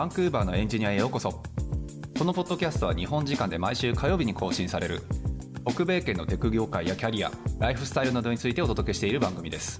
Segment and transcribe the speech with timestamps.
[0.00, 1.42] バンクーバーのエンジニアへようこそ。
[2.18, 5.02] このポッドキャストは日本時間で毎週火曜日に更新される。
[5.68, 9.78] 北米圏のテク業界やキャリアライフスタイルなどについてお届けしている番組です。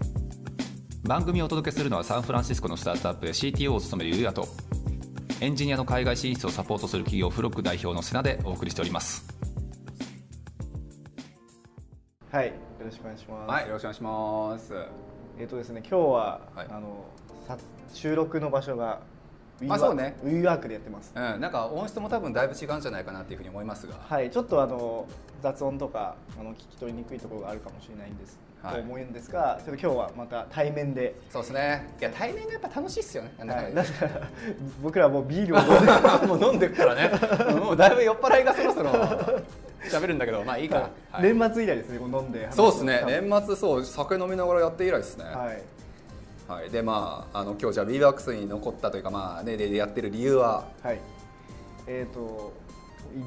[1.05, 4.47] 番組をお届けするのはサンフランシスコのスタートアップで CTO を務めるゆうやと。
[5.41, 9.27] エンジニアの海外進出をサポートする企業フロック代表の瀬名でお送りしております。
[12.31, 12.53] はい、よ
[12.85, 13.51] ろしくお願いします。
[13.51, 14.75] はい、よろしくお願いします。
[15.39, 16.67] えっ、とですね、今日は、はい。
[16.69, 17.07] あの
[17.49, 17.57] さ
[17.95, 19.01] 収録の場所が
[19.61, 21.13] ウィーワークあそうねウィーワークでやってます。
[21.15, 23.95] うん、なんか音質も多分だいぶ違うんじゃないかなっていうふうに思いますが。
[24.01, 25.07] はい、ちょっとあの
[25.43, 31.15] 雑音とかあの聞き取りにくいところがあるかもしれないんです、はいと思うんですが、ちょっと今日はまた対面で。
[31.31, 31.89] そうですね。
[31.99, 33.33] いや、対面がやっぱ楽しいっすよね。
[33.39, 34.29] なんだかはい、んだだから
[34.83, 37.11] 僕らもうビールを飲んで もう飲んでるからね。
[37.59, 38.91] もうだいぶ酔っ払いがそろそろ
[39.85, 40.91] 喋るんだけど、まあいいか。
[41.11, 42.53] はい年末以来ですね、こう飲んで。
[42.53, 42.95] そうですね。
[42.97, 45.25] はい年末そう酒飲みながらやって以来ですね。
[45.25, 45.63] はい。
[46.51, 46.71] はい。
[46.71, 50.67] でまああの今日じゃあ B ワークスに残ったというかまあねででやってる理由は？
[50.83, 50.99] はい。
[51.87, 52.53] えっ、と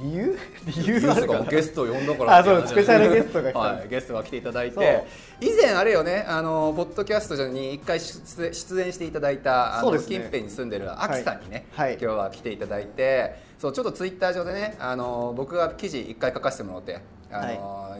[0.02, 0.38] 理由？
[0.68, 1.40] 理理由とか由あるかな？
[1.40, 3.60] もゲストを呼んだからあそうスペシャルゲストが来た。
[3.60, 5.04] はい、ゲストが来ていただいて。
[5.40, 10.16] 以前あれよねあのポッドキャストに一回出出演していただいたあの、そうですね。
[10.18, 11.92] 近辺に住んでるアキさんにね、はい。
[11.92, 11.98] はい。
[12.02, 13.54] 今日は来ていただいて。
[13.64, 17.00] そうちょっとツイッター上でねあの僕が記事一回書かせてもらって
[17.34, 17.46] あ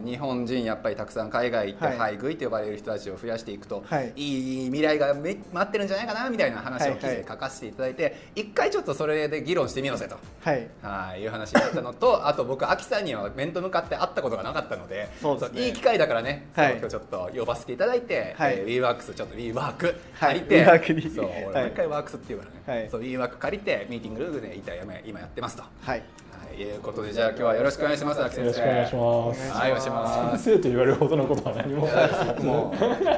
[0.04, 2.18] 日本人やっぱりたくさん海外行って、はい。
[2.18, 4.12] と呼ばれる人たちを増やしていくと、はい。
[4.16, 10.16] いい未来がめ待ってるんじゃないかなみたいな話を記事で書かせていただいて、一回ちょっとそれで議論してみようぜと。
[10.40, 10.68] はい。
[10.82, 15.66] はい、いう話だったのと、 あと僕、アキさんには面と向かって会ったことがなかったので、そうですね。
[15.66, 16.72] いい機会だからね、はい。
[16.72, 18.54] 今日ちょっと呼ばせていただいて、はい。
[18.58, 19.94] えー、WeWorks ちょっと WeWork はい。
[20.20, 22.90] 借りて、WeWork にそう、俺はい毎回ワークスって言うからね、はい。
[22.90, 25.64] そう WeWork 借りてミーティングルームで今今やってますと。
[25.82, 26.02] はい。
[26.54, 28.18] はい、いうことでじゃあ今日はよろしくお願いします。
[28.18, 29.50] よろしくお願いします。
[29.50, 30.44] はい、お願いします。
[30.44, 31.88] 先生と言われるほどのことは何も。
[32.44, 32.72] も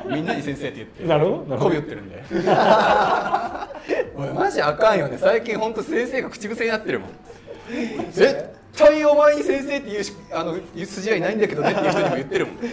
[0.07, 1.05] うみんなに先生って言って。
[1.05, 1.37] なるほど。
[1.45, 2.25] なるほど媚び売ってるんで。
[4.17, 5.19] おいマジあかんよね。
[5.19, 7.11] 最近本当先生が口癖になってるもん。
[8.11, 12.61] 絶対お前に先生って言うしあの言う筋合いないんだけどねっていう人にも言ってるもん。
[12.63, 12.73] めっ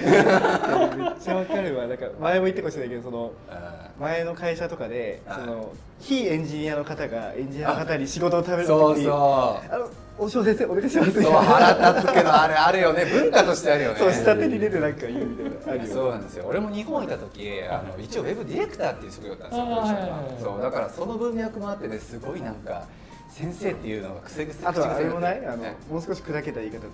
[1.20, 1.88] ちゃわかるわ。
[1.88, 11.20] なんか前も言ってかもしれないけど、そのあ前の会社とかで、はいその非エンジニアの方がエンジニアの方に仕事を食べるそう時に、そあの大塩先生お願いします。
[11.20, 11.24] う。
[11.24, 13.06] そう腹立つけどあれあるよね。
[13.06, 14.00] 文化としてあるよね。
[14.00, 15.88] そう下手に出てなんか言うみたいな。
[15.88, 16.46] そうなんですよ。
[16.48, 22.84] 俺も日本いた時あの一応ウェブディレクターっていう職業だったんですよそうだからその文脈もあってねすごいなんか
[23.30, 25.44] 先生っていうのが癖癖あとはあれもない？
[25.46, 25.76] あのね。
[25.90, 26.90] もう少し砕けた言い方だと、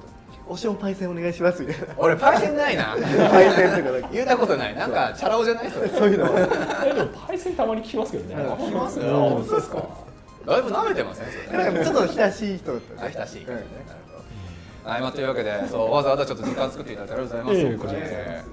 [0.47, 1.61] お塩パイセンお願いします。
[1.61, 1.87] みたいな。
[1.97, 2.95] 俺パイセンないな。
[3.29, 4.75] パイセンとか言うたことない。
[4.75, 5.69] なんかチャラ男じゃない？
[5.71, 5.89] それ。
[5.89, 8.35] そういうのでもパイセンたまに聞きますけどね。
[8.35, 8.99] 聞きます？
[9.01, 9.09] うん。
[9.13, 10.08] 本当ですか？
[10.45, 11.27] だいぶ舐めてません？
[11.47, 13.45] それなんかちょっと親しい人だったあ親しい。
[13.45, 14.11] からねうんなるほ
[14.83, 15.01] どはい。
[15.01, 17.59] まあというわけでそうわざわざちょっと時間作っていただいてありがとうございます。
[17.59, 18.13] いえいえこちらこそ。
[18.15, 18.43] はい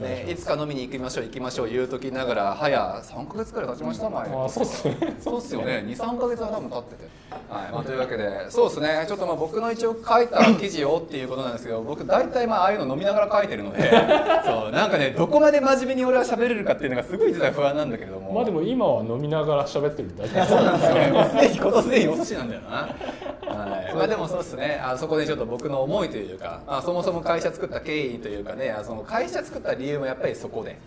[0.00, 4.22] ねいつか飲みに行きましょう行きましょう言うときながら早3か月くらい経ちました前。
[4.28, 5.16] あそうっすね。
[5.20, 7.16] そうっすよね、 2、3か月は多分経ってて。
[7.48, 7.72] はい。
[7.72, 13.90] まあ、というわけで、そうですね、ちょっとまあ僕の一応書いた記事をっていうことなんですけど、僕、大体まあああいうの飲みながら書いてるので、
[14.44, 20.94] そうなんかね、どこまで真面目に俺は喋れるかっていうのがすごい実は不安なんだけれども、まあでも今は飲みながら喋ってるんで大丈夫そうなんですよ。
[20.96, 22.60] ね、もうすでに今年でにお年なんだよ。
[22.62, 22.76] な。
[22.76, 23.94] はい。
[23.94, 24.80] まあ、でもそうですね。
[24.84, 30.78] あそこでちょっと僕の思いというか、まあ、そもそも会社作った経緯というかねあその会社作った理由もやっぱりそこで。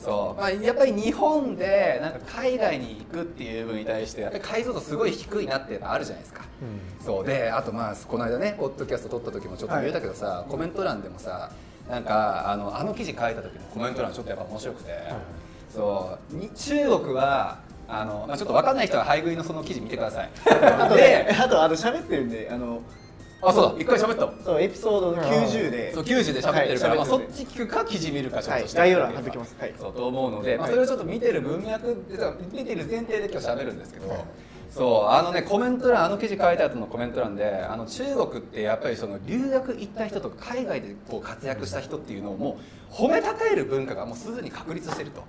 [0.00, 0.40] そう。
[0.40, 6.44] まあ、やっぱり日本でなんか海外に行くっていう部分に対してやっぱり解像度すごい低いなっていうのあるじゃないですか、
[7.04, 7.26] そう。
[7.26, 11.50] であとまあこの間ねポッドキャスト撮った時もちょっと言ったけどさ、コメント欄でもさ
[11.90, 14.90] なんかあのあの記事書いた時のコメント欄ちょっとやっぱ面白くて、
[15.74, 16.36] そう。
[16.36, 17.58] に中国は
[17.88, 20.30] あの、まあ、ちょっと分かんない人は配食いのその記事見てください。
[20.46, 22.80] あとでね、あとあの喋ってるんで、あの
[23.42, 23.80] あそうだ。
[23.80, 24.44] 一回喋った。
[24.44, 28.78] そうエピソードの90で、そう90で喋ってるから、はいまあ、そっち聞くか記事見るかちょっはいとして。
[28.78, 29.56] 概要欄貼っておきます。
[29.58, 29.74] はい。
[29.78, 30.70] そうと思うので、まあ、はい。
[30.72, 32.18] それをちょっと見てる文脈で
[32.52, 34.08] 見てる前提で今日喋るんですけど、
[34.70, 42.58] そうあのねコメント欄あの記事書いた後のコメント欄であの中国ってやっぱりその留学行った人とか海外でこう活躍した人っていうのをも
[42.90, 45.22] う褒めたたえる文化がもうすでに確立してると、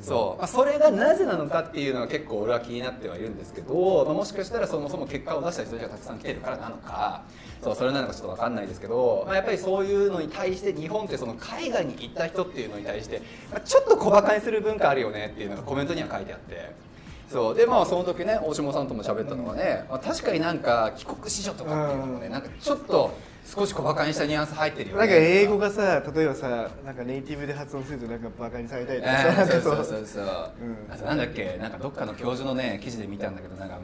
[0.00, 7.22] そう、まあ、それがなぜなのかっていうのは結構俺は気になってはいるんですけど、まあ、もしかしたらそもそも結果を出した人たちがたくさん来てるからなのか
[7.62, 13.22] そうそれなのかちょっと分かんないですけど、まあ、やっぱりそういうのに対して日本ってその海外に行った人っていうのに対して、
[13.52, 16.91] まあ、ちょっと小バカにする文化あるよねっていうのがコメントには書いてあって。
[17.32, 17.54] そう。
[17.54, 23.12] でまあその時ね大下さんとも喋ったのはね、まあ、確かになんか帰国子女とかっていうのもねなんかちょっと
[23.44, 25.00] 少し小バカにしたニュアンス入ってるよね。
[25.00, 29.84] なんか英語がさ例えばさなんかネイティブで発音するとなんかバカにされたりとかさ、えー そうそう。
[29.84, 30.76] そうそう、うん。
[30.90, 33.78] あとなんだっけなんかどっかの教授のね記事で見たんだけどなんか、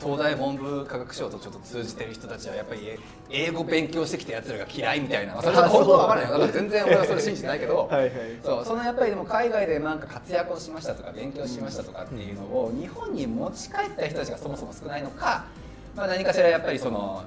[0.00, 2.98] 東大文部科学省とちょっと通じてる人たちはやっぱりえ
[3.30, 8.10] 英語勉強してきたやつらが嫌いみたいな、まあ、それは本当は分からないよだから全然俺はそれ信じてないけどはいはい。
[8.42, 8.64] そう。
[8.64, 15.44] そのやっぱりでも海外でなんか活躍をしましたとか勉強しましたとかっていうのを日本に持ち帰った人たちがそもそも少ないのか、
[15.96, 17.22] まあ、何かしらやっぱりその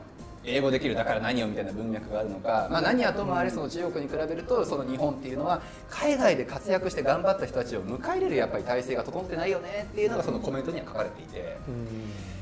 [0.47, 11.57] 英語できるだから何をみたいな文脈があるのか、まあ、何はともあれその中国に比べるとその日本っていうのは海外で活躍して頑張った人たちを迎え入れるやっぱり体制が整ってないよねっていうのがそのコメントには書かれていて。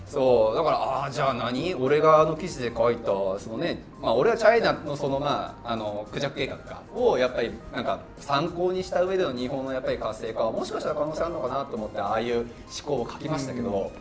[0.06, 1.74] そうだからああじゃあ何？
[1.74, 3.06] 俺があの記事で書いた
[3.40, 12.48] そのねまあ俺はチャイナのそのまああのクジャク計画かをやっぱりなんか参考にした上での日本のやっぱり活性化はもしかしたら可能性あるのかなと思ってああいう思
[12.86, 13.92] 考を書きましたけど、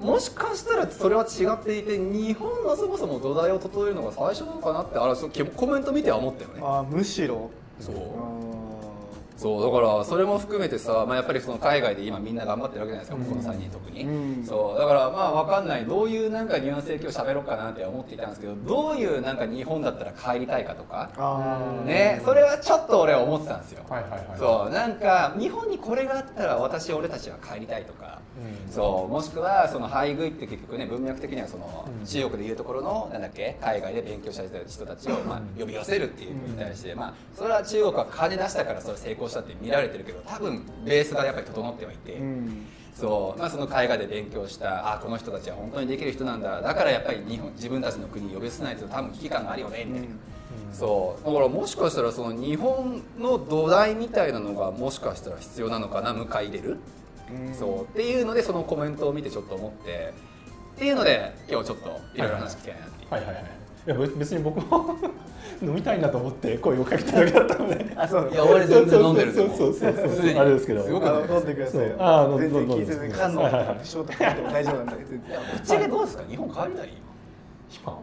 [0.00, 6.60] もしかしたらそれは違っていて日本のそもそも土台を整えるのが最初なのかなってあれコメント見ては思ったよね。
[6.62, 7.50] あむしろ。
[7.80, 7.94] そう。
[7.96, 8.67] あ
[9.38, 14.44] そうだからそれも含めてさ、まあ、やっぱりその海外で今みんな頑張ってるわけじゃないですか、この3人特に、うん。
[14.44, 15.86] そうだからまあ分かんない。
[15.86, 21.10] どういうなんかニュアンスで今日喋ろうかなって思っていたんですけどどういうなんか日本だったら帰りたいかとか。
[21.86, 24.22] ねそれはちょっと俺は思ってたんですよ、はいはいはい。
[24.38, 28.20] そうなんか日本にこれがあったら私俺たちは帰りたいとか、
[28.70, 32.06] そうもしくはその配偶って結局ね文脈的にはそのうん。
[32.06, 42.14] 中国でいうところのなんだっけ海外で勉強した人たちをまあ呼び寄せるっていうのに対して、まあ、それは中国は金出したからそれ成功したって見られてるけど多分ベースがやっぱり整ってはいて。
[42.14, 42.66] うん。
[42.94, 50.08] そうまあ、その海外で勉強したあこの人たちは本当にできる人なんだだからやっぱり日本自分たちの国に呼び寄せないと多分危機感があるよねみたいな、
[50.72, 51.24] そう。
[51.24, 56.78] だからもしかしたらその日本の土台みたいなのがもしかしたら必要なのかな迎え入れる、
[57.46, 57.54] うん。
[57.54, 57.84] そう。
[57.84, 60.12] っていうのでそのコメントを見てちょっと思って
[60.74, 63.57] っていうので今日ちょっといろいろ話聞きたいなっていう、はいはいはい
[63.88, 64.96] いやべ別に僕も
[65.62, 67.90] 飲みたいなと思って声をかけただけだったので。
[67.96, 68.30] あそう。
[68.30, 70.38] いや俺全然飲んでるそうそうそうそう。
[70.38, 70.84] あれですけど。
[70.84, 72.76] すごくあの飲んでくださいあー全然飲んで。
[72.76, 76.24] いはいはいショートカットも大丈夫なんで全然ぶっちゃけどうですか？
[76.28, 76.48] 日本。
[76.50, 76.88] 帰りたい
[77.82, 77.98] 今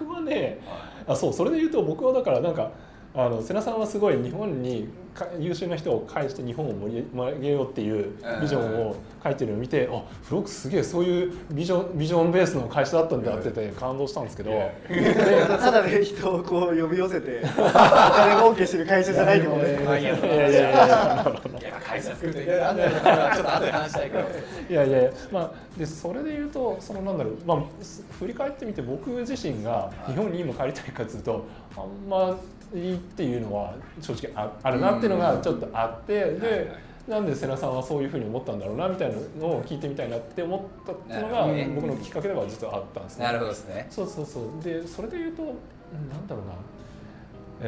[0.00, 0.58] 僕はね
[1.06, 1.32] あそう。
[1.34, 2.70] それで言うと僕はだからなんか
[3.14, 14.52] あの瀬名さんはすごい日本にか優秀な人を介して日本を盛り上げようっていうビジョンを書いてるのを見てあフロックすげえそういうビジョンビジョンベースの会社だったんだってて感動したんですけど。
[14.88, 24.24] ただで人をこう呼び寄せてお金儲けしてる会社じゃないってことねまあいいやいやいやいやいやいや会社作るといろいろあるんだよちょっと後で話したいけど
[24.70, 31.44] いやいやまあでそれで言うとそのなんだろうまあす振り返ってみて僕自身が日本に今帰りたいかというと
[31.76, 32.36] あんま
[32.74, 36.72] りっていうのは正直ああるなっていうのがちょっとあってで
[37.08, 43.24] なんで瀬名さんはそういうふうに思ったんだろうなみたいなのを聞いてみたいなって思ったっていうのが僕のきっかけでは実はあったんですね。
[43.24, 43.86] なるほどですね。
[43.90, 44.62] そうそうそう。
[44.62, 46.52] でそれで言うとうんなんだろうな。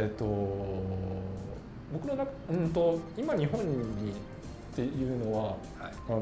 [0.01, 0.25] えっ、と
[1.93, 4.15] 僕の中うんと今日本にっ
[4.75, 5.57] ていうのははい。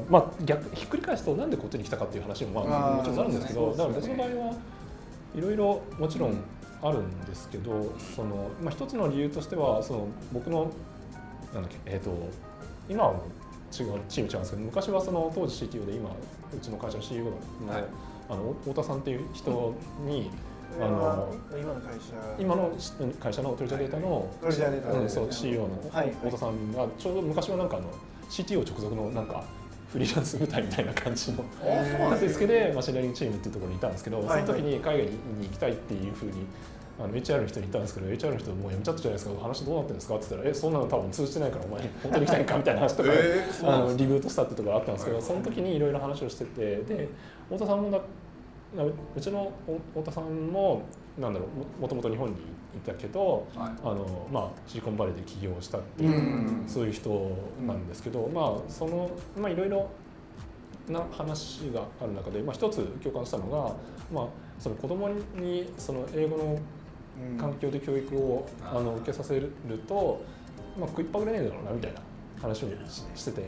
[0.09, 3.77] まあ逆ひっくり返すとなんでこっちに来たかっていう話もまあもちろんあるんですけどね。
[3.77, 4.53] だから別の場合は
[5.35, 6.37] いろいろもちろん
[6.83, 10.71] あるんですけどその、まあ、一つの理由としてはその僕の
[11.53, 12.11] なんだっけえっ、と
[12.89, 17.31] 今は違うチーム違うんですけど昔はその当時 CTO で今うちの会社の CEO の,、
[17.73, 17.83] はい。
[18.29, 19.75] あの太田さんっていう人
[20.05, 20.29] に、
[20.79, 22.13] ああのの今の会社。
[22.39, 22.71] 今の
[23.19, 26.11] 会社のトリジャデータの、トリジャデータうん、そう CEO のはい。
[26.11, 27.89] 太田さんがちょうど昔はなんかあの
[28.29, 29.43] CTO 直属のなんか
[29.93, 31.45] フリーランス部隊みたいな感じの
[32.09, 35.09] 立て付けで machine learning チームっていうところにいたんですけど、はいその時に海外に
[35.43, 36.31] 行きたいっていうふうに
[36.99, 40.85] あの HR の人に言ったんですけど HR の人もう辞めちゃったじゃないですか話どうなってるんですかって言ったらえそんなの？
[40.87, 47.09] 多分通じてないからお前 本当に行きたいんかみたいな話とか、 えーあのリブートしたってところがあったんですけど、はいその時にいろいろ話をしててで
[47.49, 47.97] 太田さんもだ
[48.83, 49.51] ううちの
[49.93, 50.81] 太田さんも
[51.17, 52.35] なんだろうももともと日本に
[52.75, 53.71] いたけどはい。
[53.83, 56.63] あの、まあ、シリコンバレーで起業したっていう、うん。
[56.67, 57.31] そういう人
[57.67, 59.89] なんですけど、まあそのまあいろいろ
[60.89, 63.73] な話がある中で、まあ、一つ共感したのが、
[64.11, 64.27] まあ、
[64.59, 66.59] その子供にその英語の
[67.15, 67.37] うん。
[67.37, 69.51] 環境で教育を、うんあの受けさせる
[69.87, 70.19] と、
[70.79, 72.01] まあ、食いっぱぐれねえだろうなみたいな
[72.41, 73.41] 話をししてて、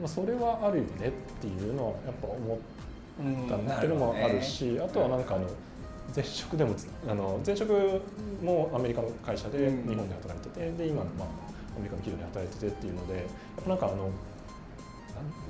[0.00, 2.58] まあ、それはあるよねっていうのはやっぱ思っ
[3.48, 5.46] たうんっていうのもあるし、あとはなんかあの
[6.14, 8.00] 前職でもつあの前職
[8.42, 9.88] もアメリカの会社でうん。
[9.88, 11.28] 日本で働いてて、で今、まあ、
[11.76, 13.24] アメリカの企業で働いててっていうのでやっ
[13.62, 14.10] ぱなんかあのなん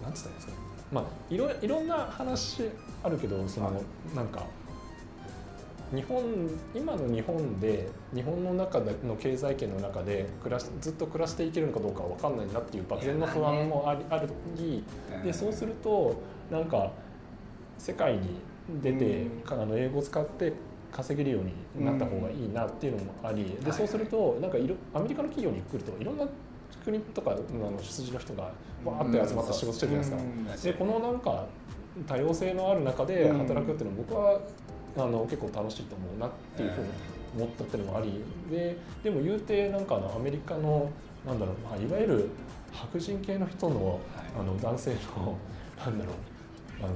[0.02, 0.58] なんつったんですかね。
[0.92, 2.70] まあいろいろんな話
[3.02, 4.16] あるけどその、はい。
[4.16, 4.44] なんか
[5.94, 6.22] 日本
[6.74, 14.22] 今の日本で日本の中での経済圏の中で暮らしずっと暮らしていけるのかどうかは分かんないなっていう漠然の不安もありあ
[14.56, 14.84] り
[15.22, 16.20] でそうすると
[16.50, 16.90] なんか
[17.78, 18.40] 世界に
[18.82, 20.52] 出て、あの英語を使って
[20.92, 26.26] 稼げるようになった方がいいなっていうのもあり、でそうするとなんかいろアメリカの企業に来るといろんな
[26.84, 27.36] 国とかの
[27.78, 28.44] 出自の人が
[28.84, 30.72] わーって集まって仕事してるじゃないですか。
[30.72, 31.46] でこのなんか
[32.06, 34.40] 多様性のある中で働くっていうのは僕は
[34.96, 36.88] あの結構楽しいと思うなっていうふうに
[37.36, 40.90] 思ったっていうのもありででも言うてなんかあのアメリカの
[41.26, 42.30] なんだろう、まあ、いわゆる
[42.72, 44.00] 白人系の人の
[44.38, 45.36] あの男性の
[45.78, 46.14] なんだろう
[46.82, 46.94] あのな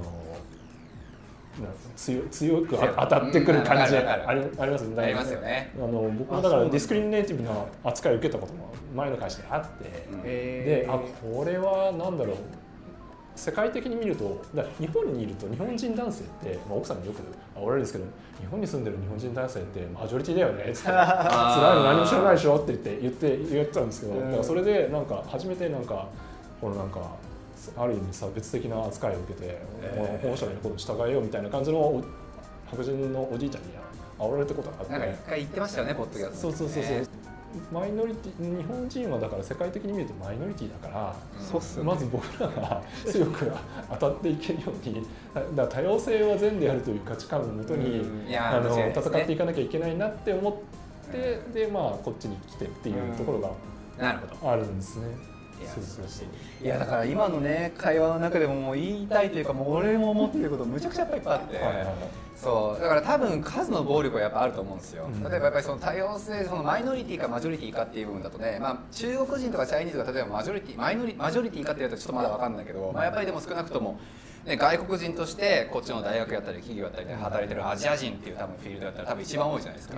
[1.95, 5.71] 強強くあ当たってくる感じありありますありますよね。
[5.77, 7.51] あの僕もだからディスクリミネーティブな
[7.83, 9.89] 扱いを受けたことも前の会社であって、
[10.23, 12.35] であこれはなんだろう。
[13.39, 14.41] 世界的に見ると
[14.81, 17.21] 日本にいると日本人男性って、まあ、奥さんによく
[17.55, 18.05] あおられるんですけど
[18.41, 20.63] 日本に住んでる日本人男性ってマジョリティだよね。
[20.63, 20.89] っ つって。
[20.89, 24.25] 辛いの何も知らないでしょって言って言って言ってたんですけど、うん。
[24.25, 26.09] だからそれでなんか初めてなんか
[26.59, 26.99] このなんか
[27.77, 30.21] ある意味差別的な扱いを受けて、えー。
[30.21, 32.03] 保護者の言うことに従えようみたいな感じのお
[32.69, 33.69] 白人のおじいちゃんに
[34.17, 34.91] 煽られたことがあって。
[34.93, 37.07] なんか一回言ってましたよねポッドキャストそうそうそうそう、
[37.71, 41.91] マイノリティ日本人はだから世界的に見るとマイノリティだから、そうっすよね。
[41.91, 43.51] まず僕らが強く
[43.91, 45.07] 当たっていけるように
[45.55, 48.93] だ多様性は善であるという価値観をもとに、いやーあのね。
[48.95, 50.53] 戦っていかなきゃいけないなって思っ
[51.11, 53.49] て、でまあこっちに来てっていうところが
[53.97, 54.51] なるほど。
[54.51, 55.07] あるんですね。
[55.59, 61.59] いやそうそうそういやだから今のね会話の中でももう言いたいというかもう俺も思ってることむちゃくちゃやっぱりいっぱいあって、
[62.35, 62.81] そう。
[62.81, 65.23] だから多分数の暴力はやっぱあると思うんですよ、うん。
[65.23, 73.99] 例えばやっぱりその多様性そのマイノリティかマジョリティかっていう部分だとね、まあ、中国人とかチャイニーズが例えばマジョリティマイノリマジョリティかっていうとちょっとまだ分かんないけど、まあ、やっぱりでも少なくとも、
[74.49, 79.95] ね、外国人としてこっちの大学やったり企業やったりで働いてるアジア人っていう多分フィールドだったら多分一番多いじゃないですか、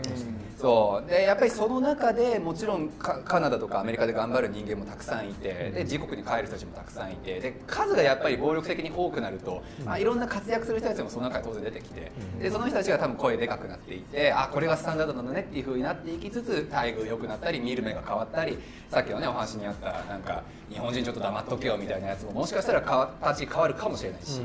[0.59, 1.09] そう。
[1.09, 18.57] でやっぱりその中でもちろんカカナダとかアメリカで頑張る人間もたくさんいてで自国に帰る人たちもたくさんいてで数がやっぱり暴力的に多くなると、まあ、いろんな活躍する人たちもその中に当然出てきてでその人たちが多分声でかくなっていってあこれがスタンダードなんだねっていう風になっていきつつ待遇良くなったり見る目が変わったり
[18.89, 24.40] さっきのねお話にあったなんか日本人ちょっと黙っとけよみたいなやつももしかしたら形変わるかもしれないし。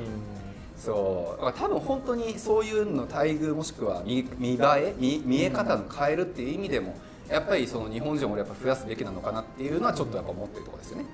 [0.77, 1.45] そう。
[1.45, 6.97] だから多分本当にそういうの待遇もしくは見見栄え見見え方の変えるっていう意味でも
[7.29, 11.05] やっぱりその日本人を俺やっぱ増やすべきなのかなっていうのはちょっとやっぱ思ってるところですよね。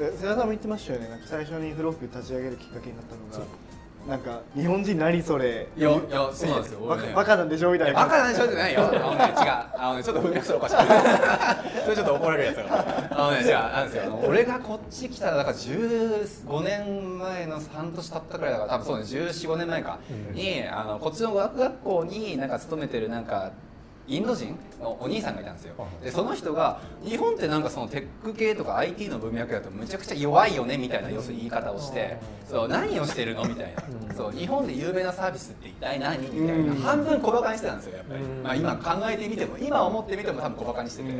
[0.00, 1.08] え世良さんも言ってましたよね。
[1.08, 3.46] なんか最初にフロック立ち上げるきっかけになったのが
[4.08, 5.68] なんか日本人何それ？
[5.76, 7.70] いやいやそうなんですよ バカバカなんでしょ？
[7.70, 8.46] みたいなバカなんでしょ？
[8.46, 8.80] ってないよ。
[8.80, 9.80] あのね、違う。
[9.80, 10.74] あのね、ちょっと文脈それおかしい。
[11.84, 12.84] それちょっと怒られるやつだから。
[13.12, 13.52] あのね、違う。
[13.52, 14.18] なんですよ。
[14.26, 19.98] 俺がこっち来たら、だから15年前の半年経ったくらいだから、多分そうね、14、5年前か。
[20.32, 23.52] に、あの、こっちの語学学校になんか勤めてるなんか、
[24.08, 25.74] インド人のお兄さんがいたんですよ。
[26.02, 32.18] でその人が日本ってなんかそのテック系とか IT の文脈だとむちゃくちゃ弱いよねみたいな要するに言い方をして。
[32.48, 33.44] そう何をしてるの？
[33.44, 33.74] みたい
[34.08, 34.14] な。
[34.14, 36.18] そう日本で有名なサービスって一体何？
[36.28, 36.74] みたいな。
[36.74, 41.10] 半分小バカにしてたんですよやっぱり、まあ、今考えてみても今思ってみても多分小バカにしてて、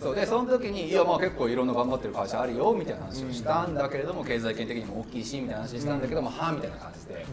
[0.00, 7.24] そうでその時にいやまあ結構いろんな頑張ってる会社あるよみたいな話をしたんだけれども経済圏的にも大きいしみたいな話したんだけども、はあみたいな感じで、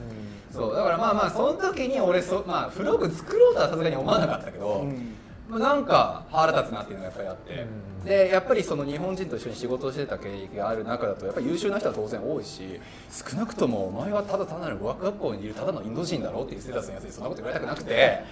[0.52, 4.86] そうだからまあまあその時に俺そ、まあ、フログ作ろうとはさすがに思わなかったけど、
[5.50, 7.66] まあ、なんか腹立つなっていうのがやっぱりあって、
[8.06, 12.80] でやっぱりその日本人と一緒に仕事をしてた経歴がある中だとやっぱり優秀な人は当然多いし
[13.12, 18.24] 少なくともお前はただ単なる語学学校にいるただのインド人だろっていうステータスのやつにそんなこと言われたくなくて、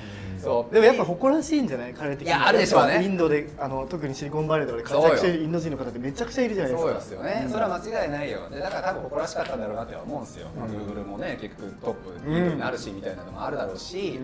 [0.41, 0.73] そう。
[0.73, 1.93] でもやっぱ誇らしいんじゃない？
[1.93, 2.27] 彼的に。
[2.27, 3.03] いやあるでしょうね。
[3.03, 6.89] インドであの特にシリコンバレーとかで活躍しているインド人の方ってめちゃくちゃいるじゃないですか。
[6.89, 14.19] そうですよね、それは間違いないよでだから多分誇らしかったんだろうなって思うんですよ、まあ Google もね結局トップになるしみたいなのもあるだろうし、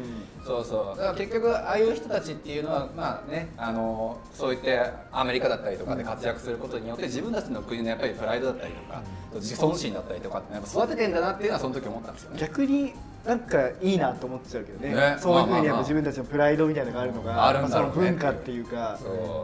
[0.45, 0.97] そうそう。
[0.97, 4.79] だから結局ああいう人たちっていうのはまあねあのそういって
[5.11, 9.01] アメリカだったりとかで活躍することによって自分たちの国のやっぱりプライドだったりとか、
[9.35, 12.39] 自尊心だったりとかってやっぱ育ててんだなっていうのはその時思ったんですよね。
[12.39, 12.93] 逆に
[13.25, 14.93] なんかいいなと思っちゃうけどね。
[14.93, 15.17] ね。
[15.19, 17.93] そういうふうにやっぱ自分たちのプライドみたいなのがあるのがあるんだろうね。
[17.93, 18.99] その文化っていうか。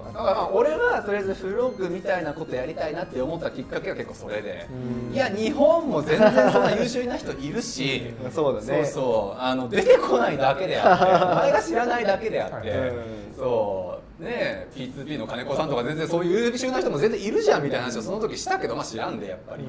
[0.06, 4.68] だからまあ俺はとりあえずフログみたいなことやりたいなって思ったきっかけは結構それで。
[5.12, 8.14] いや日本も全然そんな優秀な人いるし。
[8.32, 8.86] そうだね。
[8.86, 9.42] そうそう。
[9.42, 13.36] あの出てこないだけであって お前が知らないだけであって、うん。
[13.36, 14.02] そう。
[14.24, 19.64] ねえ P2P の金子さんとか全然そういう優秀な人も全然いるじゃんみたいな話をその時したけどまあ知らんでやっぱり、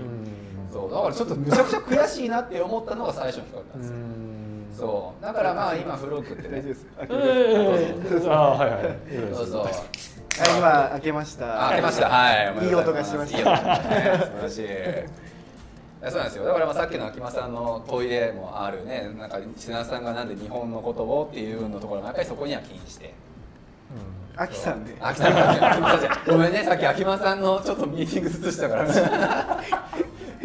[0.73, 0.91] そう。
[0.91, 5.23] だからちょっとむちゃくちゃ悔しいなって思ったのが最初の企画なんですよ、そう。
[5.23, 6.63] だからまあ今フログってね。
[6.63, 8.83] 大丈夫ですあはいはい。
[9.35, 9.63] そうそう。
[9.65, 9.73] はい。
[10.57, 11.67] 今開けました。
[11.67, 12.09] あ開けました。
[12.09, 12.67] はい。
[12.67, 13.39] いい音がしました。
[13.39, 14.03] いい音がしましたね。
[14.19, 14.63] 素晴らしい。
[16.05, 16.45] そうなんですよ。
[16.47, 19.15] だからまあさっきの秋間さんの問いでもあるね。
[19.19, 23.15] なんか千奈さんがなんで日本のことをっていうのところもやっぱりそこには気にして。
[24.35, 24.97] アキさんで。
[24.99, 25.51] 秋さんが。
[25.51, 26.65] 秋間さんごめんね。
[26.65, 28.87] さっき秋間さんのちょっとミーティングずつしたから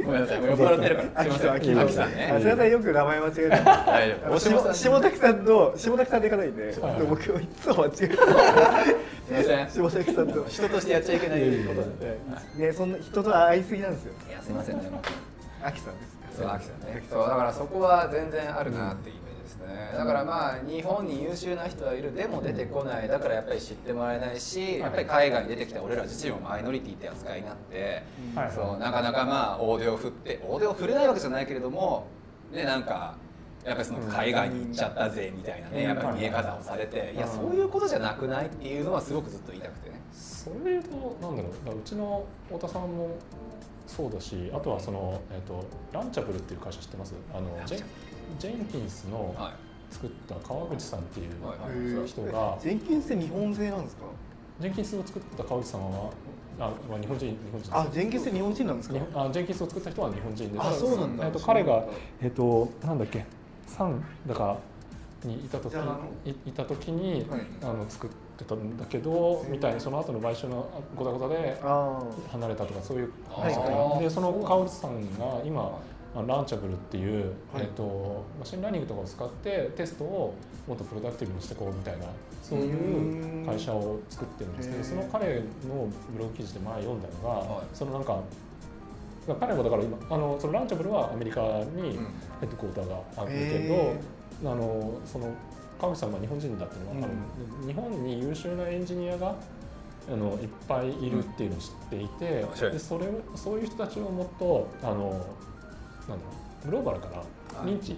[0.08, 0.44] ごめんなさい。
[0.44, 1.24] 酔っ払ってるから。
[1.24, 1.52] すいません。
[1.52, 2.32] 秋さん秋さんね。
[2.34, 4.26] あすみませんよく名前間違えて大丈夫。
[4.26, 4.76] あの大島さん。
[4.76, 8.08] 下下滝さんと下滝さんでいかないんで、はい僕いつも間違えて
[9.70, 10.04] すいません。
[10.04, 10.46] 下滝さんと。
[10.48, 11.82] 人としてやっちゃいけないこと
[12.58, 14.14] ねそんな人と会いすぎなんですよ。
[14.30, 14.90] いやすいませんね。
[15.64, 17.04] 秋さんですそう秋さんね。
[17.10, 19.27] そうだからそこは全然あるなっていうイメージです
[19.68, 19.92] ね。
[19.96, 22.16] だからまあ日本に優秀な人はいる。
[22.16, 23.08] でも出てこない。
[23.08, 25.84] だからやっぱり知ってもらえないしやっぱり海外に出てきた。
[25.84, 28.04] 俺ら自身もマイノリティって扱いになって。
[28.34, 28.52] はい。
[28.52, 30.40] そうなかなかまあ大手を振って。
[30.48, 32.08] 大手を振れないわけじゃないけれども
[32.52, 33.16] ねなんか
[33.66, 35.84] やっぱりその海外に行っちゃったぜみたいなね。
[35.84, 37.14] やっぱり見え方をされて。
[37.16, 37.20] い。
[37.20, 40.02] やそういうことじゃなくないっていうのはすごくずっと言いたくてね。
[40.14, 41.78] それで言うとなんだろう。
[41.78, 43.10] うちの太田さんも
[43.86, 47.14] そうだしあとはその、えー、とランチャブルっていう会社知ってます？
[47.34, 47.84] あのジェン
[48.40, 49.54] ジェンキンスのはい。
[49.90, 51.60] 作った川口さんっていうはい
[52.00, 52.08] はい。
[52.08, 54.04] 人がジェンキンスって日本製なんですか？
[54.60, 56.10] ジェンキンスを作った川口さんは
[56.60, 57.72] あ、まあ、日本人日本人です。
[57.74, 58.96] あジェンキンスって日本人なんですか？
[59.16, 61.26] あジェンキンスを作った人は日本人であそうなんだ。
[61.26, 61.86] えっと彼が
[62.22, 63.26] えっ、となんだっけ？
[63.66, 64.58] サンだか
[65.24, 65.74] にいた時
[66.26, 67.42] いいた時に、はい。
[67.64, 74.04] あの作ってたんだけどみたいなその後の買収のごたごたであ離れたとかそういうはい話はい。
[74.04, 75.80] でその川口さんが今
[76.18, 77.62] あの Launchable っていう、はい。
[77.62, 80.34] えっと machine learning とかを使ってテストを
[80.68, 82.06] もっと productive にしていこうみたいな
[82.42, 87.66] そういう会社を作ってるんですけどその彼のブログ記事で前読んだのが、はい。
[87.74, 88.20] そのなんか
[89.40, 92.08] 彼もだから今あのその Launchable はアメリカにうん。
[92.40, 93.98] ヘッドクォーターがあるけへ
[94.42, 95.34] ど、あのその
[95.80, 99.36] 川口さんが日本人だっていうのは、あの日本に優秀なエンジニアが
[100.08, 102.72] あのいっぱいいるっていうのを知っていて、面白い。
[102.72, 105.26] でそれをそういう人たちをもっとあの
[106.08, 106.32] なんだろ
[106.64, 107.24] うグローバルから
[107.64, 107.98] 認知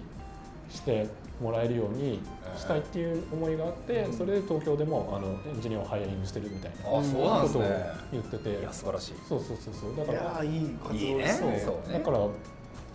[0.70, 1.06] して
[1.40, 2.20] もらえるように
[2.56, 4.12] したいっていう思いがあって、うん。
[4.12, 8.60] それで東京でもあのエンジニアをハイアリングしてるみたいなことをね言ってて。
[8.60, 9.14] いや素晴らしい。
[9.28, 9.96] そうそうそうそう。
[9.96, 11.62] だからいい活動ですね。
[11.64, 11.98] そうね。
[11.98, 12.18] だから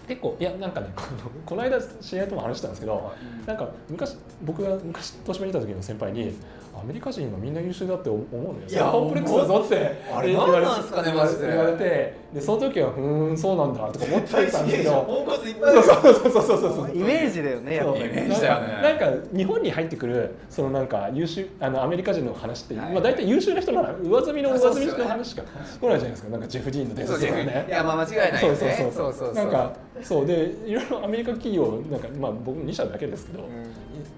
[0.08, 3.12] 結構いやなんかねこの この間試合とも話したんですけど、
[3.46, 6.38] なんか昔僕が昔東芝にいた時の先輩に
[6.80, 8.68] アメリカ人はみんな優秀だって思うのよ。
[8.68, 10.04] いやコンプレックスだぞって。
[10.14, 11.48] あれ何なんすかねマジで。
[11.48, 15.02] 言われてでその時はうーんそうなんだとか思ってたんですけど。
[15.04, 33.48] ポンコツいっそうそうそうそうそうそうイメージだよねやっぱりイメージだよねなんか日本に入ってくるそのなんか優秀あのアメリカ人の話って、はいまあ大体優秀な人なら上積みの上積みの話しか来ないじゃないですかなんかジェフ・ディーンの伝そう説とかねいやまあ間違いないよねそうそうそうそうそうそうなんかそうでいろいろアメリカ企業なんかまあ僕2社だけですけど、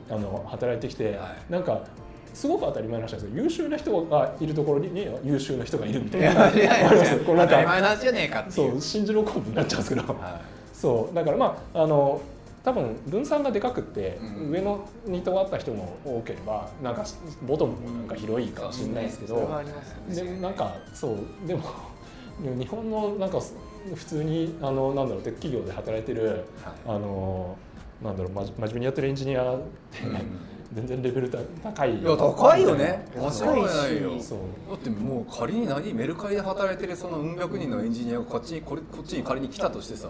[0.10, 1.82] あの働いてきて、はいなんか
[2.38, 3.44] すごく当たり前の話なんですよ。
[3.44, 6.52] 優秀な人がいるところにね優秀な人がいるみたいな。
[7.26, 7.62] こうなん当た
[8.12, 8.78] りかそいう。
[8.78, 10.14] う信じるコンになっちゃうんですけど。
[10.14, 10.40] は
[10.72, 12.22] そうだからまああの
[12.64, 14.52] 多分分散がでかくって、うん。
[14.52, 17.04] 上のにとがった人も多ければなんか
[17.48, 20.34] ボトムもなんか広いかもしれないですけど、それはありますよね。
[20.36, 21.62] でなんかそうでも
[22.40, 23.40] 日本のなんか
[23.96, 26.44] 普通にあのなんだろう企業で働いてる、
[26.86, 27.58] あの
[28.04, 29.58] なんだろう真面目にやってるエンジニアっ
[29.92, 31.30] て、うん全然レベル
[31.64, 32.00] 高い。
[32.00, 33.06] いや高いよね。
[33.16, 33.42] 間高いし。
[33.42, 34.12] 違いないよ
[34.70, 40.10] だってもう仮に何メルカリで働いてるそのうん百人のエンジニアがこっちにこれこっちに仮に来たとしてさ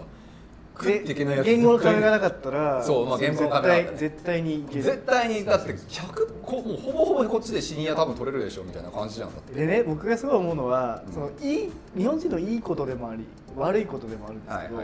[0.78, 4.82] 食っていけないやつ言語の壁がなかったらそうまあ言語の壁がなかった絶対絶対にいける。
[4.82, 9.54] 絶対にだって100こもうほぼほぼこっちでシニア多分取れるでしょみたいな感じじゃんだって。
[9.54, 13.24] でね僕がすごい思うのは、そのいい日本人のいいことでもあり
[13.56, 14.76] 悪いことでもあるんですけど、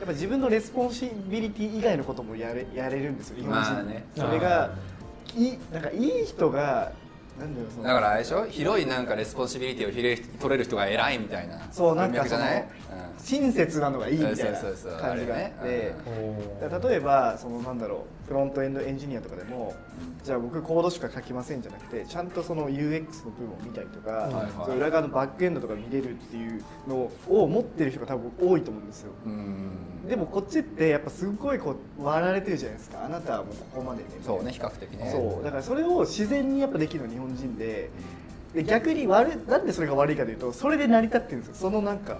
[0.00, 4.70] やっぱ自分の responsibility 以外のこともやれやれるんですよ日本人、まあねそれが
[5.36, 6.92] いいなんかいい人が
[7.38, 8.44] なんだろうそのだからあれでしょ？
[8.46, 12.64] 広いなんか responsibility を取れる人が偉いみたいなそうなんか文脈じゃない？
[13.22, 15.94] 親切なのがいいみたいなそうそうそう感じがあっあてれね。
[16.06, 19.74] おーだから例えばそのなんだろうフロントエンドエンジニアとかでも
[20.22, 24.52] じゃあ僕コードしか書きませんじゃなくてちゃんとその UX の部分を見たりとか、はいはい。
[24.52, 29.10] その裏側のバックエンドとか見れるっていうのを持ってる人が多分多いと思うんですよ。
[30.08, 33.04] でもこっちってやっぱすごいこう割られてるじゃないですか。
[33.04, 34.10] あなたはもうここまでね。
[34.24, 35.10] そうね比較的ね。
[35.10, 35.44] そう。
[35.44, 37.90] だからそれを自然にやっぱできるのは日本人で。
[38.54, 41.54] で逆に悪いなんでそれが悪いかというとそれで成り立ってるんですよ。
[41.56, 42.18] そのなんか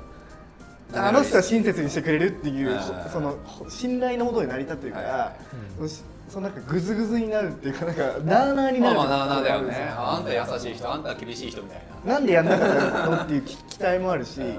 [0.94, 2.78] あの人は親切にしてくれるっていう
[3.12, 3.36] その
[3.68, 5.76] 信頼のもとで成り立ってるからい。
[5.76, 8.96] そのしそのなんかグズグズになるっていうかなんかなあなあになる。
[8.96, 9.92] まあまあなあなあだよね。
[9.96, 12.12] あるんた優しい人あんた厳しい人みたいな。
[12.14, 14.58] なんでやんなかったのっていう期 期待もあるしうん。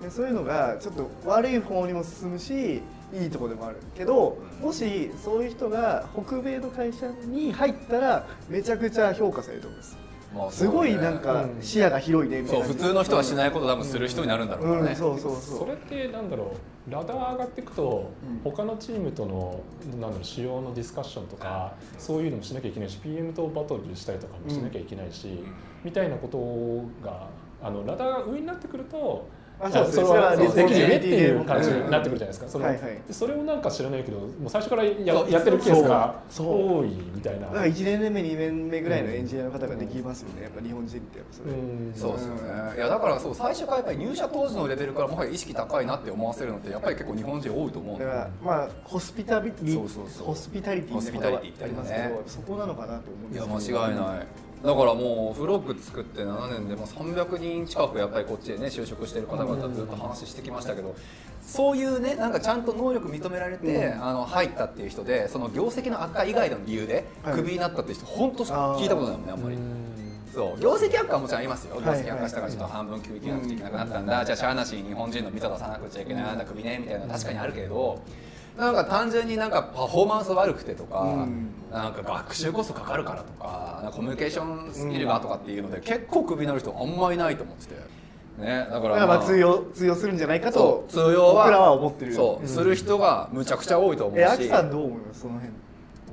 [0.00, 4.66] でそういうのがちょっと悪い方にも進むしいいところでもあるけどうん。
[4.66, 9.96] もしそういう人が北米の会社に入ったらめちゃくちゃ評価されると思います。
[9.96, 10.01] まあ
[10.50, 11.62] すごいなんかうん。
[11.62, 12.64] 視野が広いねみたいな。
[12.64, 15.58] そう普通の人はしないこと多分する人になるんだろうからね、うんそうそうそう。
[15.60, 16.54] それってなんだろ
[16.88, 16.90] う？
[16.90, 18.10] ラダー上がっていくと、
[18.44, 18.52] うん。
[18.52, 25.44] 他のチームとのなんだろう仕様のディスカッションとかそういうのもしなきゃいけないし PM とバトルしたりとかもしなきゃいけないし、
[25.84, 27.28] みたいなことが
[27.62, 29.28] あのラダーが上になってくると
[29.60, 32.48] あそうですそれはそれはできるよねっていううん感じになってくるじゃないですか。
[32.48, 32.82] そのはいはい。
[33.06, 34.90] でそれをなんか知らないけどもう最初からや
[35.28, 36.78] やってるケースがそう。
[36.80, 37.46] 多いみたいな。
[37.46, 40.42] だから1年目2年目ぐらいのエンジニアの方ができますよね。
[40.42, 41.92] やっぱ日本人ってやっぱそれ、うん。
[41.94, 42.76] そうですよね。
[42.76, 50.26] いやだからそう最初からやっぱり入社当時のレベルからもはや意識高いなって思わせるのってやっぱり結構日本人多いと思うだからまあホスピタリティそうそうそう。
[50.28, 52.08] ホスピタリティホスピタリティってありますけね。
[52.08, 53.78] ど、そこなのかなと思うんいですけど。
[53.80, 54.26] や間違いない
[54.62, 60.94] だからもうフロッグ作って7年でもう300人近くやっぱりこっちでね就職してる方々とずっと話してきましたけど
[61.42, 67.34] そういうねなんかちゃんと能力認められて、あの入ったっていう人でその業績の悪化以外の理由ではい。
[67.34, 69.56] クビになったっていう人本当聞いたことないもんねあんまり。
[69.56, 69.92] うん。
[70.32, 70.60] そう。
[70.60, 71.80] 業績悪化はもちろんありますよ。
[71.80, 78.00] 業はい績悪化したからちょっと半分休憩なくちゃいけなくなったんだ、じゃあしゃあなしに日本人のビザ出さなくちゃいけない、なんだクビねみたいな確かにあるけれど
[78.56, 81.48] なんか単純になんかパフォーマンス悪くてとか、うん。
[81.70, 87.74] なんか学習こそかかるからとかコミュニケーションスキルがとかっていうので、結構クビになる人あんまりいないと思ってて、
[88.38, 94.22] ね、だから,、まあ通用通用するんじゃないかそとう通用は僕らは思ってるそう、する人がむちゃくちゃ多いと思うし。
[94.22, 95.20] えアキさんどう思います？
[95.22, 95.52] その辺。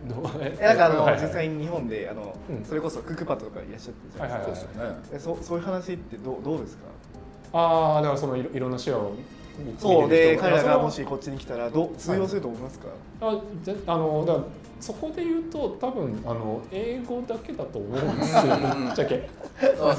[0.08, 0.41] どう？
[0.41, 2.63] ええなんかあの、はいはい実際に日本であの、うん。
[2.63, 5.39] それこそクックパッドとかいらっしゃってるじゃないですか、はいはいはいそうですよね。
[5.41, 6.84] えそそういう話ってどうどうですか？
[7.52, 9.23] ああだからそのいろいろんな視野を見
[9.78, 12.88] そうで彼らがもししこっちに来たらどう通用すると思いますか、
[13.22, 14.38] あぜあのだ
[14.80, 18.43] そこで言うと多分あの英語だけだと思うんですよ。
[18.43, 18.86] うん。
[18.86, 19.30] ぶっちゃけ。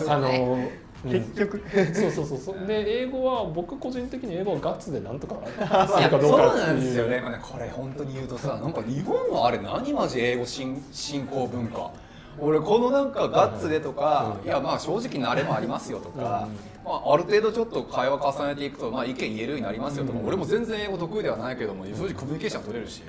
[0.08, 0.58] あの、
[1.04, 1.12] うん。
[1.12, 1.62] 結局。
[1.94, 2.66] そうそうそうそう。
[2.66, 7.22] で英語は僕個人的に英語はガッツでなんとかするかどうかってそうなんですよね。
[7.42, 11.90] これ本当に言うとさなんか日本のあれ何マジ英語進進行文化？
[12.38, 16.48] 俺このなんかガッツでとか、いやまあ正直慣れもありますよとか、
[16.84, 20.26] まあ、ある程度ちょっと会話重ねていくと、まあ、意見言えるようになりますよとか、うん。
[20.26, 23.02] 俺も全然英語得意ではないけども正直コミュニケーション取れるし。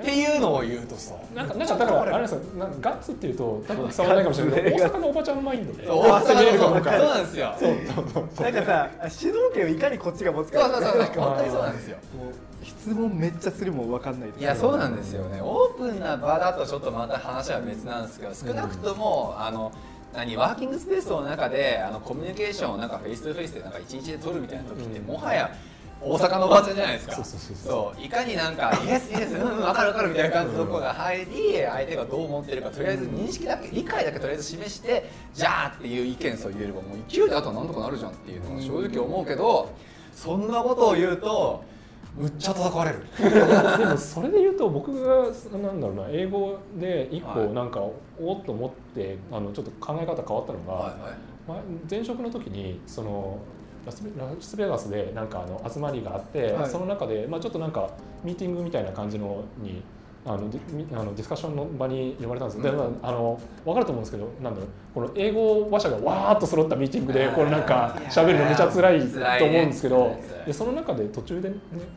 [0.00, 1.14] っていうのを言うとさ。
[1.34, 2.40] なんかなんかだからあれですよ。
[2.80, 4.62] ガッツっていうと 多分伝わらないかもしれない。
[4.62, 5.86] けど大阪のおばちゃんマインドで。
[5.86, 6.02] そう。
[6.04, 7.54] ガッツに見えるかもそうかなんですよ。
[7.58, 11.62] そうなんかさ主導権をいかにこっちが持つかそうそうそう本当にそう。
[11.62, 15.40] なんですよもう質問めっちゃするもん分かんないいやそうなんですよね。
[15.42, 19.72] オープンな場だとちょっとまた話は別なんですけど少なくとも、あの
[20.18, 25.06] 何ワーキングスペースの中であのコミュニケーションをなんか face to face でなんか一日で取るみたいな時って、うん。
[25.06, 25.48] もはや
[26.00, 27.24] 大阪のおばちゃんじゃないですか。
[27.24, 39.70] そういかになんか「yes yes うんうん分かる分かる」みたいな感じのとこが入り相手がどう思ってるかとりあえず認識だけ理解だけとりあえず示してじゃあっていう意見そう言えればもう勢いであとはなんとかなるじゃんっていうのは正直思うけど
[40.12, 41.62] そんなことを言うと
[42.18, 43.78] むっちゃ叩かれる。
[43.78, 45.26] でもそれで言うと僕が
[45.58, 47.80] なんだろうな英語で一個はいなんか
[48.20, 51.12] おっと思ってあのちょっと考え方変わったのが、はいはい
[51.46, 53.38] まあ前職の時にその
[53.86, 57.90] ラスベラスベガスでなんかあの集まりがあって、はいその中で、まあ、ちょっとなんか
[58.24, 59.82] ミーティングみたいな感じのに
[60.26, 69.00] あのディみあのディスカッションの場に呼ばれたんですよ、でまああの分かると思うんですけどなんだろうこの英語話者がわーっと揃ったミーティングでこれなんか喋るのめちゃ辛い
[69.38, 71.56] と思うんですけど、でその中で途中でね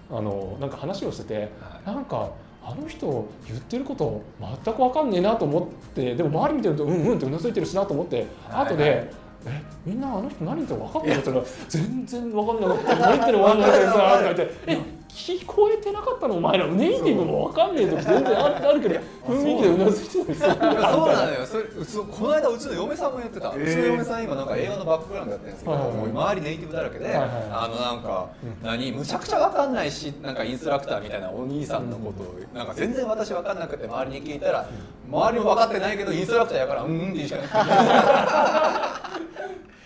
[0.10, 1.50] あのなんか話をしてて、
[1.86, 2.32] なんか
[2.64, 8.66] あの人言ってること全く分かんねえなと思ってでも周り見てるとうんうんってうなずいてるしなと思ってはい。
[8.68, 9.12] 後で。
[9.44, 12.96] えみんなあの人何言ってるか分かってるって言ったら全然分かんなかった。
[12.96, 14.78] 何言ってるの分かんなかったさとか言ってえ
[15.14, 16.36] 聞こえてなかったの？
[16.36, 18.96] お前らネイティブも分かんねえ時全然ああるけど
[19.28, 21.46] 雰囲気でうなずいてたそうなのよ。
[21.46, 25.90] それそこの間うちの嫁さんも言ってた、うちの嫁さん今なんか映画のバックグラウンドやってるんですけど、はいはい。
[25.90, 28.30] はいもう周りネイティブだらけで、はいはいあのなんか、
[28.64, 28.92] 何？
[28.94, 34.70] むちゃくちゃわかんないしなんかインストラクターみたいなお兄さんのことを、なんか全然私わかんなくて周りに聞いたら、
[35.10, 37.48] 周りも分かってないけどインストラクターやからうんうんって言うしかない。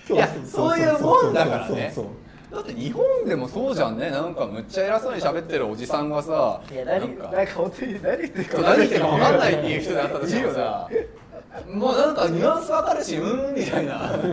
[0.13, 1.91] いやそういうもんだからね。
[1.93, 2.24] そうそうそう
[2.55, 4.09] だって日本でもそうじゃんね。
[4.09, 7.35] なんかむっちゃ偉そうに喋ってるおじさんがさいや何なんか。
[7.35, 10.89] なんか本当に何言ってるか何言ってるか分かんないっていう人だったとしてもさ。
[11.67, 14.15] もうなんかニュアンス分かるしうーんみたいな。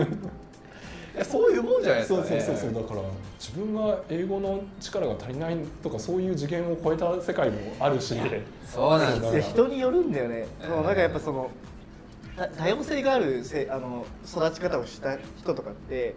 [1.15, 2.27] いやそういうもんじゃないですかね。
[2.27, 2.81] そうそうそうそう。
[2.81, 3.01] だから
[3.39, 8.15] 自分が英語の力が足りないとかそういう次元を超えた世界もあるし。
[8.65, 9.41] そうなんですよ。
[9.41, 11.49] 人によるんだよね、そのなんかやっぱその
[12.35, 16.15] た多様性があるせあの育ち方をした人とかって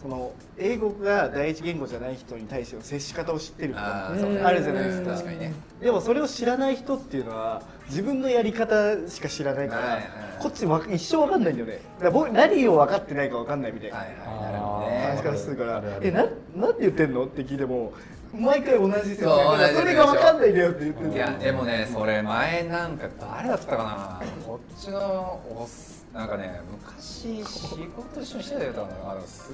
[0.00, 4.12] その英語が第一言語じゃない人に対しての接し方を知ってるとかあ
[4.52, 5.10] るじゃないですか。
[5.12, 5.52] 確かにね。
[5.78, 10.04] でもそれを知らない人っていうのは自分のやり方しか知らないから、はいはい。
[10.40, 11.80] こっちわ一生わかんないんだよね。
[12.00, 13.96] だ何を分かってないかわかんないみたいな。
[13.98, 15.22] 話ね。
[15.22, 16.24] からするからえな
[16.56, 17.26] なんて言ってんの？
[17.26, 17.92] って聞いても
[18.32, 21.12] 毎回同じ説明そうだからそれが分かんないんだよって言ってる。
[21.12, 24.22] いやでもねそれ前なんか誰だったかな。
[24.46, 25.68] こっちのおっ
[26.14, 29.10] なんかね昔仕事一緒にしてたよ多分。
[29.10, 29.52] あのす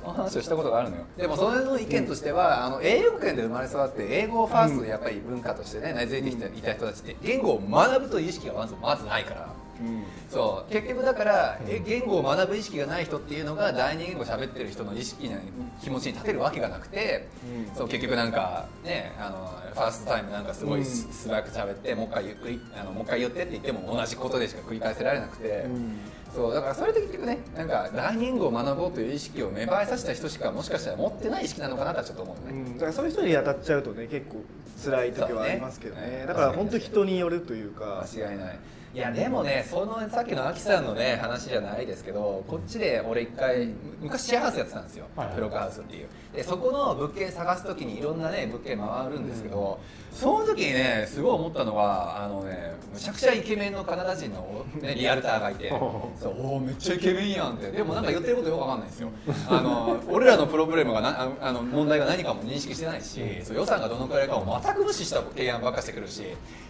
[0.00, 1.02] その話をしたことがあるのよ。
[1.16, 9.54] でもそれの意見としては、あの英語圏で生まれ育って英語をファーストでやっぱり文化としてね根付いてきていた人たちって言語を学ぶという意識がまずまずないから。
[9.80, 10.04] うん。
[10.30, 10.72] そう。
[10.72, 15.36] 結局だからえ言語を学ぶ意識がない人っていうのが第二言語喋ってる人の意識の
[15.82, 17.28] 気持ちに立てるわけがなくて、
[17.68, 17.76] うん。
[17.76, 25.98] そう結局なんかねあのファーストタイムなんかすごいす素早く喋ってもう一回ゆっくりあのもう一回言ってって言っても同じことでしか繰り返せられなくて、うん
[26.34, 32.52] そうだからそれって結局ねなんか第二言語を学ぼうという意識を芽生えさせた人しかもしかしたら持ってない意識なのかなとはちょっと思うね。
[32.52, 34.42] うんだからそういう人に当たっちゃうとね結構
[34.84, 36.00] 辛い時はありますけどね。
[36.02, 36.24] ね。
[36.26, 38.04] だから本当人によるというか。
[38.14, 38.58] 間違いない
[38.96, 43.66] いやでもねそのさっきのアキさんのね話じゃないですけどこっちで俺一回
[44.00, 45.34] 昔シェアハウスやってたんですよ、はいはい。
[45.34, 46.08] プロカハウスっていう。
[46.34, 49.78] でそこの物件探す時にいろんなね物件回るんですけど、
[50.12, 57.70] その時にねすごい思ったのがあのねむちゃくちゃイケメンのカナダ人の、ね、 リアルターがいてそうおーめっちゃイケメンやんって。
[57.70, 59.10] でもなんか言ってることよくわかんないんですよ。
[59.50, 66.22] あの俺らのプロブレムがなああの問題が何かも認識してないし、そう予算がどのくらいかも全く無視した提案ばっかしてくるし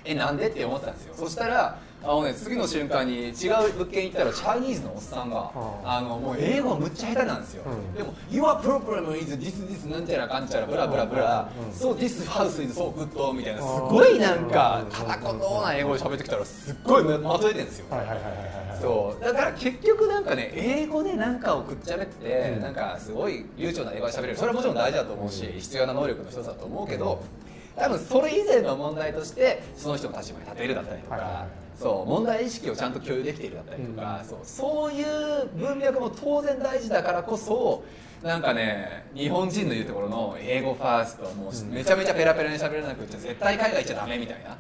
[0.05, 1.15] えなんでって思ってたんですよ。
[1.15, 5.51] そしたらあのね次の瞬間に違う物件行ったらチャイニーズのおっさんが
[5.85, 7.95] あのもう英語むっちゃ下手なんですよ、うん。
[7.95, 17.87] でも「Your problem is this this なんちゃらかんちゃらブラブラブラ、うん So this house is so good」みたいなすごいなんか片言な英語で喋ってきたらすっごいまとえてるんですよ
[18.81, 27.23] そうだから結局なんかね英語で何かをくっちゃべって、うんなんかすごい流暢な英語で喋れるそれはもちろん大事だと思うし、必要な能力の一つだと思うけど
[27.77, 31.47] 多分それ以前の問題としてその人の立場に立てるだったりとか、
[31.79, 34.29] そう問題意識をちゃんと共有できているだったりとか、うん。
[34.29, 34.39] そう。
[34.43, 37.85] そういう文脈も当然大事だからこそ
[38.23, 44.57] なんかね日本人の言うところの英語ファーストもうめちゃめちゃペラペラに喋れなくて絶対海外行っちゃダメみたいな、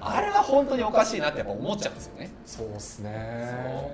[0.00, 2.30] あれは本当におかしいなってやっぱ思っちゃうんですよね。
[2.46, 3.90] そうっすね。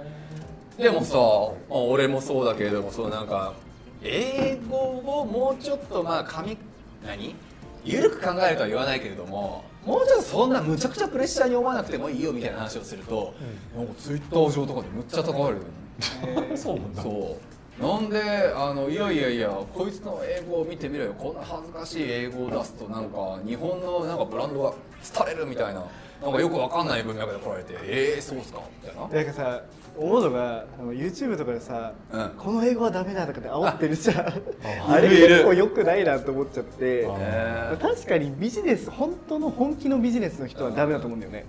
[0.77, 3.55] でもさまあ俺もそうだけれどもそうなんか
[4.03, 6.59] 英語をもうちょっとまあ紙
[7.05, 7.35] 何？
[7.85, 13.35] 緩く考えるとは言わないけれどももうちょっとそんなむちゃくちゃプレッシャーに思わなくてもいいよみたいな話をすると、
[13.77, 15.63] なんかツイッター上とかでむっちゃ高わるよ
[16.57, 17.03] そうなんだ。
[17.03, 18.21] そうなんで
[18.57, 24.73] あのいやいやいやこいつの英語を見てみろよこんな恥ずかしい英語を出すとなんか日本のなんかブランドが
[25.15, 25.85] 廃れるみたいな
[26.23, 29.09] なんかよくわかんない文脈で来られてえー、そうっすかみたいな。
[29.09, 29.63] なんかさ
[29.99, 32.31] 思うのがあの YouTube とかでさ、うん。
[32.37, 34.19] この英語はダメだとかって煽ってるじゃん。
[34.91, 37.09] あ あれ結構良くないなと思っちゃって。
[37.81, 41.47] 確かにビジネス本当の本気のビジネスの人はダメだと思うんだよね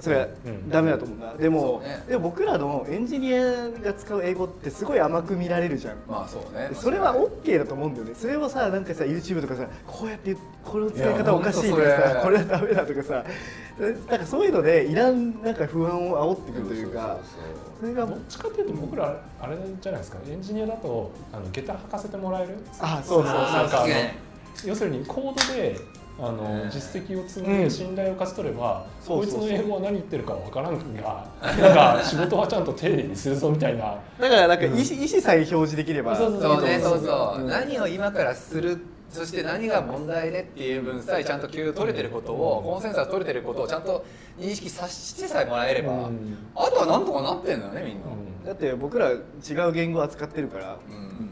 [0.00, 0.70] それはうん。
[0.70, 1.16] ダメだと思う。
[1.16, 1.20] ん。
[1.20, 2.04] だでも,、ね。
[2.08, 5.96] でも僕らのエンジニアが使う英語ってすごい甘く見られるじゃん。
[6.08, 6.68] まあそうね。
[6.70, 8.14] でそれは OK だと思うんだよね。
[8.14, 13.24] それをさなんかさ YouTube とかさこうやってこの使い方おかしいとかさこれはダメだとかさ
[14.10, 17.18] なんかそういうのでいらんなんか不安を煽ってくるというか
[17.80, 20.18] それがどっちかというと僕らあれじゃないですか。
[20.28, 22.58] エンジニアだとあの下駄履かせてもらえる？
[22.80, 23.34] あそうそうそう。
[23.34, 24.18] なんかあのね
[24.66, 25.76] 要するにコードで
[26.22, 29.40] あの、うん実績を積んでうん信頼を勝ち取れば、そうそうそう。
[29.40, 33.96] こいつの英語は何言ってるかわからんが なんか仕事はちゃんと丁寧にするぞみたいな。
[34.18, 34.72] だからなんか意うん。
[34.74, 36.62] 思,、意思さえ表示できればそうそうそう。
[36.64, 38.78] ねそう何を今からする
[39.08, 44.04] そして何が問題でっていう分さえちゃんと共有取れてることを、コンセンサス取れてることをちゃんと
[44.38, 46.38] 認識させてさえもらえれば、うん。
[46.54, 48.02] あとはなんとかなってんのよねみんな、
[48.46, 49.14] だって僕ら違
[49.68, 50.76] う言語扱ってるから。
[50.88, 51.29] うん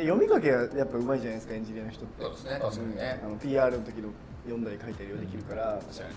[0.00, 2.22] で読み書きはやっぱうまいじゃないですかエンジニアの人って。
[2.22, 2.58] そうですね。
[2.60, 3.20] 確かにね。
[3.22, 4.08] あの PR の時の
[4.44, 6.14] 読んだり書いたりはできるから、確かにね。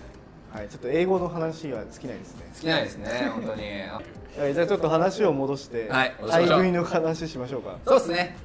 [0.50, 2.50] はい、ちょっと英語の話は尽きないですね。
[2.54, 3.62] 好きないですね本当に。
[4.54, 6.48] じゃあちょっと話を戻して、はい戻しましょう。
[6.48, 7.76] 買い食いの話しましょうか。
[7.84, 8.36] そうですね。